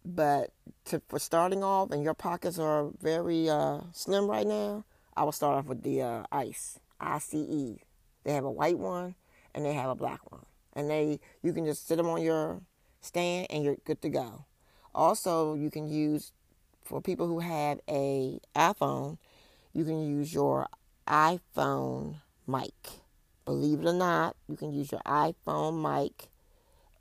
but 0.04 0.52
to, 0.84 1.02
for 1.08 1.18
starting 1.18 1.64
off, 1.64 1.90
and 1.90 2.04
your 2.04 2.14
pockets 2.14 2.60
are 2.60 2.90
very 3.02 3.50
uh, 3.50 3.80
slim 3.90 4.30
right 4.30 4.46
now, 4.46 4.84
I 5.16 5.24
will 5.24 5.32
start 5.32 5.58
off 5.58 5.66
with 5.66 5.82
the 5.82 6.00
uh, 6.00 6.22
Ice, 6.30 6.78
ICE. 7.00 7.34
They 7.34 8.32
have 8.32 8.44
a 8.44 8.50
white 8.50 8.78
one 8.78 9.16
and 9.52 9.64
they 9.64 9.72
have 9.72 9.90
a 9.90 9.96
black 9.96 10.20
one, 10.30 10.46
and 10.74 10.88
they 10.88 11.18
you 11.42 11.52
can 11.52 11.64
just 11.64 11.88
sit 11.88 11.96
them 11.96 12.06
on 12.06 12.22
your 12.22 12.60
stand 13.00 13.48
and 13.50 13.64
you're 13.64 13.78
good 13.84 14.00
to 14.02 14.08
go. 14.08 14.44
Also, 14.94 15.54
you 15.54 15.72
can 15.72 15.88
use 15.88 16.30
for 16.84 17.00
people 17.00 17.26
who 17.26 17.40
have 17.40 17.80
a 17.88 18.38
iPhone, 18.54 19.18
you 19.72 19.84
can 19.84 20.06
use 20.06 20.32
your 20.32 20.68
iPhone 21.08 22.20
mic. 22.46 23.02
Believe 23.46 23.80
it 23.80 23.87
or 23.87 23.92
not, 23.94 24.37
you 24.48 24.56
can 24.56 24.72
use 24.72 24.92
your 24.92 25.00
iPhone 25.06 25.80
mic 25.80 26.28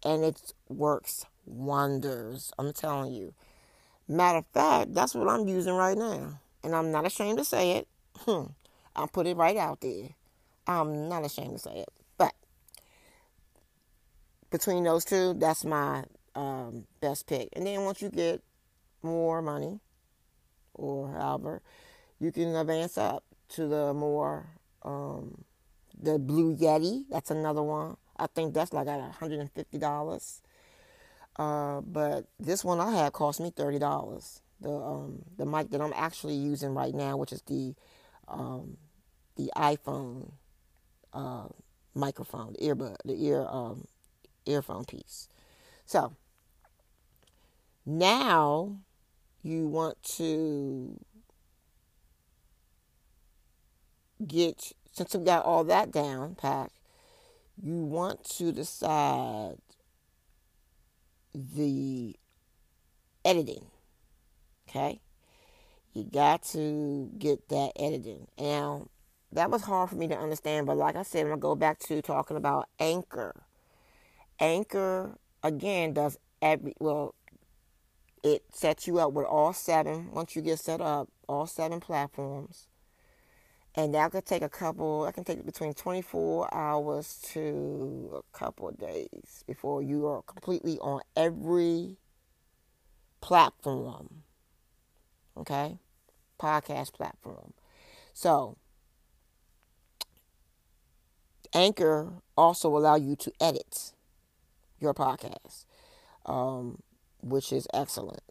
and 0.03 0.23
it 0.23 0.53
works 0.69 1.25
wonders. 1.45 2.53
I'm 2.57 2.71
telling 2.71 3.13
you. 3.13 3.33
Matter 4.07 4.37
of 4.37 4.45
fact, 4.53 4.93
that's 4.93 5.15
what 5.15 5.27
I'm 5.27 5.47
using 5.47 5.73
right 5.73 5.97
now. 5.97 6.39
And 6.63 6.75
I'm 6.75 6.91
not 6.91 7.05
ashamed 7.05 7.39
to 7.39 7.43
say 7.43 7.71
it. 7.71 7.87
Hmm. 8.19 8.45
I'll 8.95 9.07
put 9.07 9.25
it 9.25 9.35
right 9.35 9.57
out 9.57 9.81
there. 9.81 10.09
I'm 10.67 11.09
not 11.09 11.25
ashamed 11.25 11.57
to 11.57 11.59
say 11.59 11.79
it. 11.79 11.89
But 12.17 12.33
between 14.51 14.83
those 14.83 15.03
two, 15.03 15.33
that's 15.33 15.65
my 15.65 16.03
um, 16.35 16.85
best 17.01 17.27
pick. 17.27 17.49
And 17.53 17.65
then 17.65 17.83
once 17.83 18.01
you 18.01 18.09
get 18.09 18.43
more 19.01 19.41
money, 19.41 19.79
or 20.75 21.11
however, 21.11 21.61
you 22.19 22.31
can 22.31 22.55
advance 22.55 22.97
up 22.97 23.23
to 23.49 23.67
the 23.67 23.93
more 23.93 24.45
um, 24.83 25.43
the 26.01 26.19
Blue 26.19 26.55
Yeti. 26.55 27.05
That's 27.09 27.31
another 27.31 27.63
one. 27.63 27.97
I 28.17 28.27
think 28.27 28.53
that's 28.53 28.73
like 28.73 28.87
at 28.87 29.13
$150. 29.19 30.41
Uh, 31.37 31.81
but 31.81 32.25
this 32.39 32.63
one 32.63 32.79
I 32.79 32.95
had 32.95 33.13
cost 33.13 33.39
me 33.39 33.51
$30. 33.51 34.41
The 34.61 34.71
um, 34.71 35.23
the 35.37 35.45
mic 35.45 35.69
that 35.71 35.81
I'm 35.81 35.93
actually 35.95 36.35
using 36.35 36.73
right 36.73 36.93
now, 36.93 37.17
which 37.17 37.33
is 37.33 37.41
the 37.41 37.75
um, 38.29 38.77
the 39.35 39.51
iPhone 39.57 40.31
uh, 41.13 41.47
microphone, 41.93 42.53
the 42.53 42.59
earbud, 42.59 42.95
the 43.03 43.21
ear 43.25 43.45
um, 43.49 43.85
earphone 44.45 44.85
piece. 44.85 45.27
So 45.85 46.15
now 47.85 48.77
you 49.43 49.67
want 49.67 50.01
to 50.03 50.99
get 54.25 54.71
since 54.95 55.13
we 55.13 55.25
got 55.25 55.45
all 55.45 55.65
that 55.65 55.91
down 55.91 56.35
packed, 56.35 56.79
you 57.61 57.83
want 57.83 58.23
to 58.23 58.53
decide 58.53 59.57
the 61.33 62.15
editing. 63.25 63.65
Okay? 64.69 65.01
You 65.93 66.05
got 66.05 66.43
to 66.43 67.09
get 67.17 67.49
that 67.49 67.73
editing. 67.75 68.27
Now, 68.39 68.87
that 69.33 69.51
was 69.51 69.63
hard 69.63 69.89
for 69.89 69.95
me 69.95 70.07
to 70.07 70.17
understand, 70.17 70.65
but 70.65 70.77
like 70.77 70.95
I 70.95 71.03
said, 71.03 71.21
I'm 71.21 71.27
going 71.27 71.39
to 71.39 71.41
go 71.41 71.55
back 71.55 71.79
to 71.79 72.01
talking 72.01 72.37
about 72.37 72.69
Anchor. 72.79 73.43
Anchor, 74.39 75.17
again, 75.43 75.93
does 75.93 76.17
every, 76.41 76.73
well, 76.79 77.15
it 78.23 78.43
sets 78.53 78.87
you 78.87 78.99
up 78.99 79.11
with 79.11 79.25
all 79.25 79.51
seven, 79.51 80.11
once 80.11 80.37
you 80.37 80.41
get 80.41 80.59
set 80.59 80.79
up, 80.79 81.09
all 81.27 81.47
seven 81.47 81.81
platforms 81.81 82.67
and 83.75 83.93
that 83.93 84.11
could 84.11 84.25
take 84.25 84.41
a 84.41 84.49
couple 84.49 85.05
I 85.05 85.11
can 85.11 85.23
take 85.23 85.45
between 85.45 85.73
24 85.73 86.53
hours 86.53 87.19
to 87.33 88.23
a 88.23 88.37
couple 88.37 88.69
of 88.69 88.77
days 88.77 89.43
before 89.45 89.81
you 89.81 90.07
are 90.07 90.21
completely 90.21 90.77
on 90.79 91.01
every 91.15 91.97
platform 93.21 94.23
okay? 95.37 95.77
Podcast 96.39 96.93
platform. 96.93 97.53
So 98.13 98.57
anchor 101.53 102.13
also 102.37 102.75
allow 102.75 102.95
you 102.95 103.15
to 103.15 103.31
edit 103.39 103.93
your 104.79 104.93
podcast 104.93 105.65
um, 106.25 106.81
which 107.21 107.51
is 107.51 107.67
excellent 107.73 108.21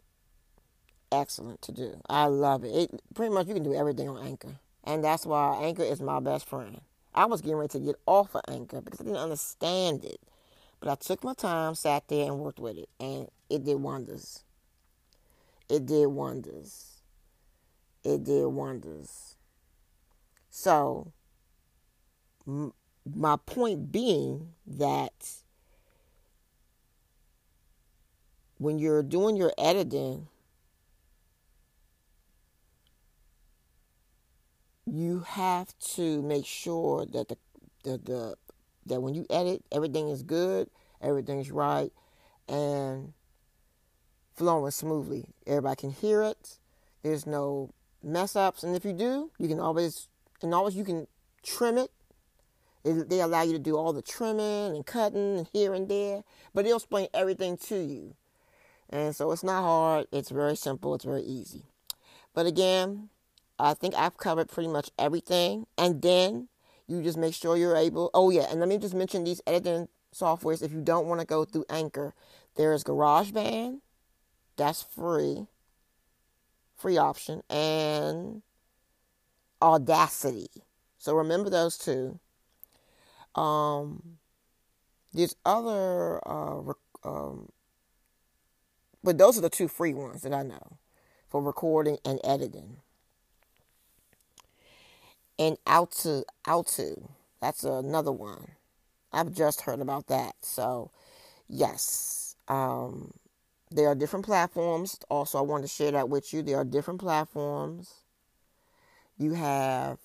excellent 1.11 1.61
to 1.61 1.71
do. 1.71 2.01
I 2.09 2.25
love 2.25 2.63
it. 2.63 2.69
it 2.75 3.01
pretty 3.13 3.33
much 3.33 3.47
you 3.47 3.53
can 3.53 3.63
do 3.63 3.73
everything 3.73 4.09
on 4.09 4.25
anchor 4.25 4.59
and 4.85 5.03
that's 5.03 5.25
why 5.25 5.59
Anchor 5.63 5.83
is 5.83 6.01
my 6.01 6.19
best 6.19 6.47
friend. 6.47 6.81
I 7.13 7.25
was 7.25 7.41
getting 7.41 7.57
ready 7.57 7.69
to 7.69 7.79
get 7.79 7.95
off 8.05 8.35
of 8.35 8.41
Anchor 8.47 8.81
because 8.81 9.01
I 9.01 9.05
didn't 9.05 9.19
understand 9.19 10.03
it. 10.05 10.19
But 10.79 10.89
I 10.89 10.95
took 10.95 11.23
my 11.23 11.33
time, 11.33 11.73
sat 11.75 12.07
there, 12.07 12.25
and 12.25 12.39
worked 12.39 12.59
with 12.59 12.77
it. 12.77 12.89
And 12.99 13.29
it 13.49 13.63
did 13.63 13.75
wonders. 13.77 14.43
It 15.69 15.85
did 15.85 16.07
wonders. 16.07 17.01
It 18.03 18.23
did 18.23 18.45
wonders. 18.47 19.35
So, 20.49 21.11
m- 22.47 22.73
my 23.15 23.37
point 23.37 23.91
being 23.91 24.49
that 24.67 25.31
when 28.57 28.77
you're 28.77 29.03
doing 29.03 29.35
your 29.35 29.53
editing, 29.57 30.27
you 34.85 35.21
have 35.21 35.77
to 35.95 36.21
make 36.21 36.45
sure 36.45 37.05
that 37.05 37.29
the, 37.29 37.37
the, 37.83 37.97
the 37.97 38.35
that 38.85 39.01
when 39.01 39.15
you 39.15 39.25
edit, 39.29 39.63
everything 39.71 40.09
is 40.09 40.21
good, 40.21 40.69
everything's 41.01 41.51
right, 41.51 41.91
and 42.47 43.13
flowing 44.35 44.71
smoothly. 44.71 45.33
Everybody 45.47 45.75
can 45.75 45.91
hear 45.91 46.21
it. 46.21 46.59
There's 47.01 47.25
no 47.25 47.71
mess 48.03 48.35
ups, 48.35 48.63
and 48.63 48.75
if 48.75 48.85
you 48.85 48.93
do, 48.93 49.31
you 49.39 49.47
can 49.47 49.59
always 49.59 50.07
and 50.41 50.53
always 50.53 50.75
you 50.75 50.83
can 50.83 51.07
trim 51.43 51.77
it. 51.77 51.91
it. 52.83 53.09
They 53.09 53.21
allow 53.21 53.41
you 53.41 53.53
to 53.53 53.59
do 53.59 53.77
all 53.77 53.93
the 53.93 54.01
trimming 54.01 54.75
and 54.75 54.85
cutting 54.85 55.37
and 55.39 55.47
here 55.51 55.73
and 55.73 55.89
there, 55.89 56.23
but 56.53 56.65
they'll 56.65 56.77
explain 56.77 57.07
everything 57.13 57.57
to 57.57 57.77
you. 57.77 58.15
And 58.89 59.15
so 59.15 59.31
it's 59.31 59.43
not 59.43 59.61
hard. 59.61 60.07
It's 60.11 60.29
very 60.29 60.55
simple. 60.55 60.93
It's 60.93 61.05
very 61.05 61.23
easy. 61.23 61.63
But 62.35 62.45
again, 62.45 63.09
I 63.57 63.73
think 63.73 63.95
I've 63.95 64.17
covered 64.17 64.49
pretty 64.49 64.69
much 64.69 64.91
everything. 64.97 65.67
And 65.77 66.01
then 66.01 66.49
you 66.87 67.01
just 67.01 67.17
make 67.17 67.33
sure 67.33 67.57
you're 67.57 67.75
able. 67.75 68.09
Oh, 68.13 68.29
yeah. 68.29 68.47
And 68.49 68.59
let 68.59 68.69
me 68.69 68.77
just 68.77 68.93
mention 68.93 69.23
these 69.23 69.41
editing 69.47 69.87
softwares. 70.13 70.61
If 70.61 70.71
you 70.71 70.81
don't 70.81 71.07
want 71.07 71.21
to 71.21 71.27
go 71.27 71.45
through 71.45 71.65
Anchor, 71.69 72.13
there's 72.55 72.83
GarageBand. 72.83 73.79
That's 74.57 74.83
free. 74.83 75.47
Free 76.75 76.97
option. 76.97 77.41
And 77.49 78.41
Audacity. 79.61 80.49
So 80.97 81.15
remember 81.15 81.49
those 81.49 81.77
two. 81.77 82.19
Um, 83.35 84.17
there's 85.13 85.35
other, 85.45 86.19
uh, 86.27 86.73
um, 87.03 87.49
but 89.03 89.17
those 89.17 89.37
are 89.37 89.41
the 89.41 89.49
two 89.49 89.67
free 89.67 89.93
ones 89.93 90.21
that 90.21 90.33
I 90.33 90.43
know 90.43 90.77
for 91.27 91.41
recording 91.41 91.97
and 92.05 92.19
editing 92.23 92.77
and 95.37 95.57
Auto 95.67 96.23
Auto. 96.47 97.11
That's 97.41 97.63
another 97.63 98.11
one. 98.11 98.51
I've 99.11 99.33
just 99.33 99.61
heard 99.61 99.79
about 99.79 100.07
that. 100.07 100.35
So, 100.41 100.91
yes, 101.47 102.35
um, 102.47 103.13
there 103.71 103.87
are 103.87 103.95
different 103.95 104.25
platforms. 104.25 104.99
Also, 105.09 105.37
I 105.37 105.41
wanted 105.41 105.63
to 105.63 105.67
share 105.69 105.91
that 105.91 106.09
with 106.09 106.33
you. 106.33 106.41
There 106.41 106.57
are 106.57 106.65
different 106.65 106.99
platforms. 106.99 107.93
You 109.17 109.33
have 109.33 109.97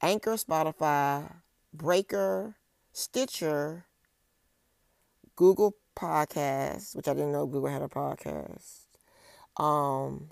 Anchor, 0.00 0.34
Spotify, 0.34 1.32
Breaker, 1.74 2.56
Stitcher, 2.92 3.84
Google 5.36 5.76
Podcasts, 5.96 6.96
which 6.96 7.08
I 7.08 7.14
didn't 7.14 7.32
know 7.32 7.46
Google 7.46 7.70
had 7.70 7.82
a 7.82 7.88
podcast. 7.88 8.86
Um, 9.56 10.30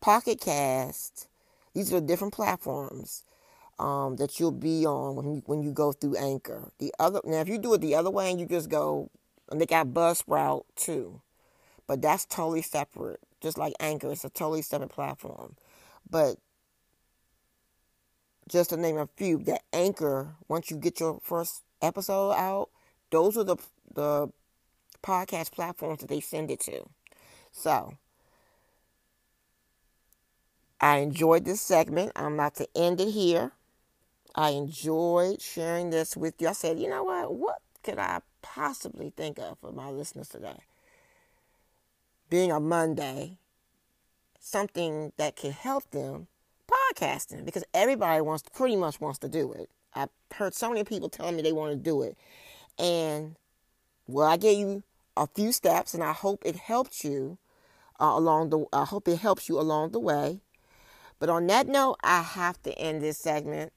Pocket 0.00 0.40
Cast. 0.40 1.28
These 1.74 1.92
are 1.92 2.00
different 2.00 2.34
platforms 2.34 3.22
um, 3.78 4.16
that 4.16 4.38
you'll 4.40 4.52
be 4.52 4.86
on 4.86 5.16
when 5.16 5.34
you, 5.34 5.42
when 5.46 5.62
you 5.62 5.72
go 5.72 5.92
through 5.92 6.16
Anchor. 6.16 6.70
The 6.78 6.92
other 6.98 7.20
now, 7.24 7.40
if 7.40 7.48
you 7.48 7.58
do 7.58 7.74
it 7.74 7.80
the 7.80 7.94
other 7.94 8.10
way 8.10 8.30
and 8.30 8.40
you 8.40 8.46
just 8.46 8.68
go, 8.68 9.10
and 9.50 9.60
they 9.60 9.66
got 9.66 9.88
Buzzsprout 9.88 10.64
too, 10.74 11.20
but 11.86 12.02
that's 12.02 12.24
totally 12.24 12.62
separate. 12.62 13.20
Just 13.40 13.58
like 13.58 13.74
Anchor, 13.80 14.10
it's 14.10 14.24
a 14.24 14.30
totally 14.30 14.62
separate 14.62 14.90
platform. 14.90 15.56
But 16.08 16.36
just 18.48 18.70
to 18.70 18.76
name 18.76 18.96
a 18.96 19.08
few, 19.16 19.38
that 19.44 19.62
Anchor, 19.72 20.34
once 20.48 20.70
you 20.70 20.76
get 20.76 21.00
your 21.00 21.20
first 21.22 21.62
episode 21.82 22.32
out, 22.32 22.70
those 23.10 23.36
are 23.36 23.44
the 23.44 23.56
the 23.92 24.28
podcast 25.02 25.52
platforms 25.52 26.00
that 26.00 26.08
they 26.08 26.20
send 26.20 26.50
it 26.50 26.60
to. 26.60 26.88
So 27.52 27.96
I 30.80 30.98
enjoyed 30.98 31.44
this 31.44 31.60
segment. 31.60 32.12
I'm 32.16 32.34
about 32.34 32.56
to 32.56 32.68
end 32.74 33.00
it 33.00 33.10
here. 33.10 33.52
I 34.36 34.50
enjoyed 34.50 35.40
sharing 35.40 35.88
this 35.88 36.16
with 36.16 36.34
you. 36.40 36.48
I 36.48 36.52
said, 36.52 36.78
you 36.78 36.88
know 36.88 37.04
what? 37.04 37.34
What 37.34 37.62
could 37.82 37.98
I 37.98 38.20
possibly 38.42 39.10
think 39.16 39.38
of 39.38 39.58
for 39.58 39.72
my 39.72 39.88
listeners 39.88 40.28
today? 40.28 40.60
Being 42.28 42.52
a 42.52 42.60
Monday, 42.60 43.38
something 44.38 45.12
that 45.16 45.36
can 45.36 45.52
help 45.52 45.90
them 45.90 46.26
podcasting 46.68 47.46
because 47.46 47.64
everybody 47.72 48.20
wants 48.20 48.42
pretty 48.52 48.76
much 48.76 49.00
wants 49.00 49.18
to 49.20 49.28
do 49.28 49.52
it. 49.52 49.70
I've 49.94 50.10
heard 50.34 50.54
so 50.54 50.68
many 50.68 50.84
people 50.84 51.08
telling 51.08 51.36
me 51.36 51.42
they 51.42 51.52
want 51.52 51.72
to 51.72 51.76
do 51.76 52.02
it. 52.02 52.18
And 52.78 53.36
well, 54.06 54.28
I 54.28 54.36
gave 54.36 54.58
you 54.58 54.82
a 55.16 55.26
few 55.26 55.50
steps 55.50 55.94
and 55.94 56.02
I 56.02 56.12
hope 56.12 56.42
it 56.44 56.56
helped 56.56 57.04
you 57.04 57.38
uh, 57.98 58.12
along 58.14 58.50
the 58.50 58.66
I 58.72 58.84
hope 58.84 59.08
it 59.08 59.18
helps 59.18 59.48
you 59.48 59.58
along 59.58 59.92
the 59.92 60.00
way. 60.00 60.40
But 61.18 61.30
on 61.30 61.46
that 61.46 61.66
note, 61.66 61.96
I 62.02 62.20
have 62.20 62.62
to 62.64 62.78
end 62.78 63.00
this 63.00 63.16
segment. 63.16 63.72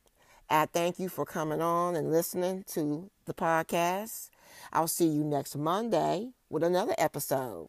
I 0.50 0.66
thank 0.66 1.00
you 1.00 1.10
for 1.10 1.26
coming 1.26 1.62
on 1.62 1.96
and 1.96 2.12
listening 2.12 2.64
to 2.70 3.12
the 3.26 3.36
podcast. 3.36 4.32
I'll 4.74 4.88
see 4.88 5.06
you 5.06 5.24
next 5.24 5.56
Monday 5.56 6.32
with 6.50 6.64
another 6.64 6.96
episode. 6.98 7.68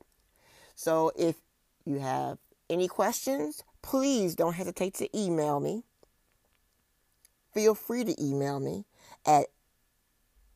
So 0.75 1.13
if 1.17 1.37
you 1.85 1.99
have 1.99 2.39
any 2.71 2.89
questions, 2.89 3.63
please 3.83 4.35
don't 4.35 4.55
hesitate 4.55 4.95
to 4.95 5.15
email 5.19 5.61
me. 5.61 5.83
Feel 7.53 7.75
free 7.75 8.05
to 8.05 8.15
email 8.23 8.61
me 8.61 8.85
at 9.27 9.49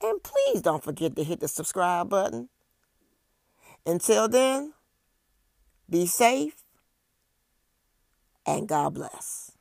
And 0.03 0.23
please 0.23 0.61
don't 0.61 0.83
forget 0.83 1.15
to 1.15 1.23
hit 1.23 1.39
the 1.39 1.47
subscribe 1.47 2.09
button. 2.09 2.49
Until 3.85 4.27
then, 4.27 4.73
be 5.89 6.05
safe 6.05 6.63
and 8.45 8.67
God 8.67 8.93
bless. 8.95 9.51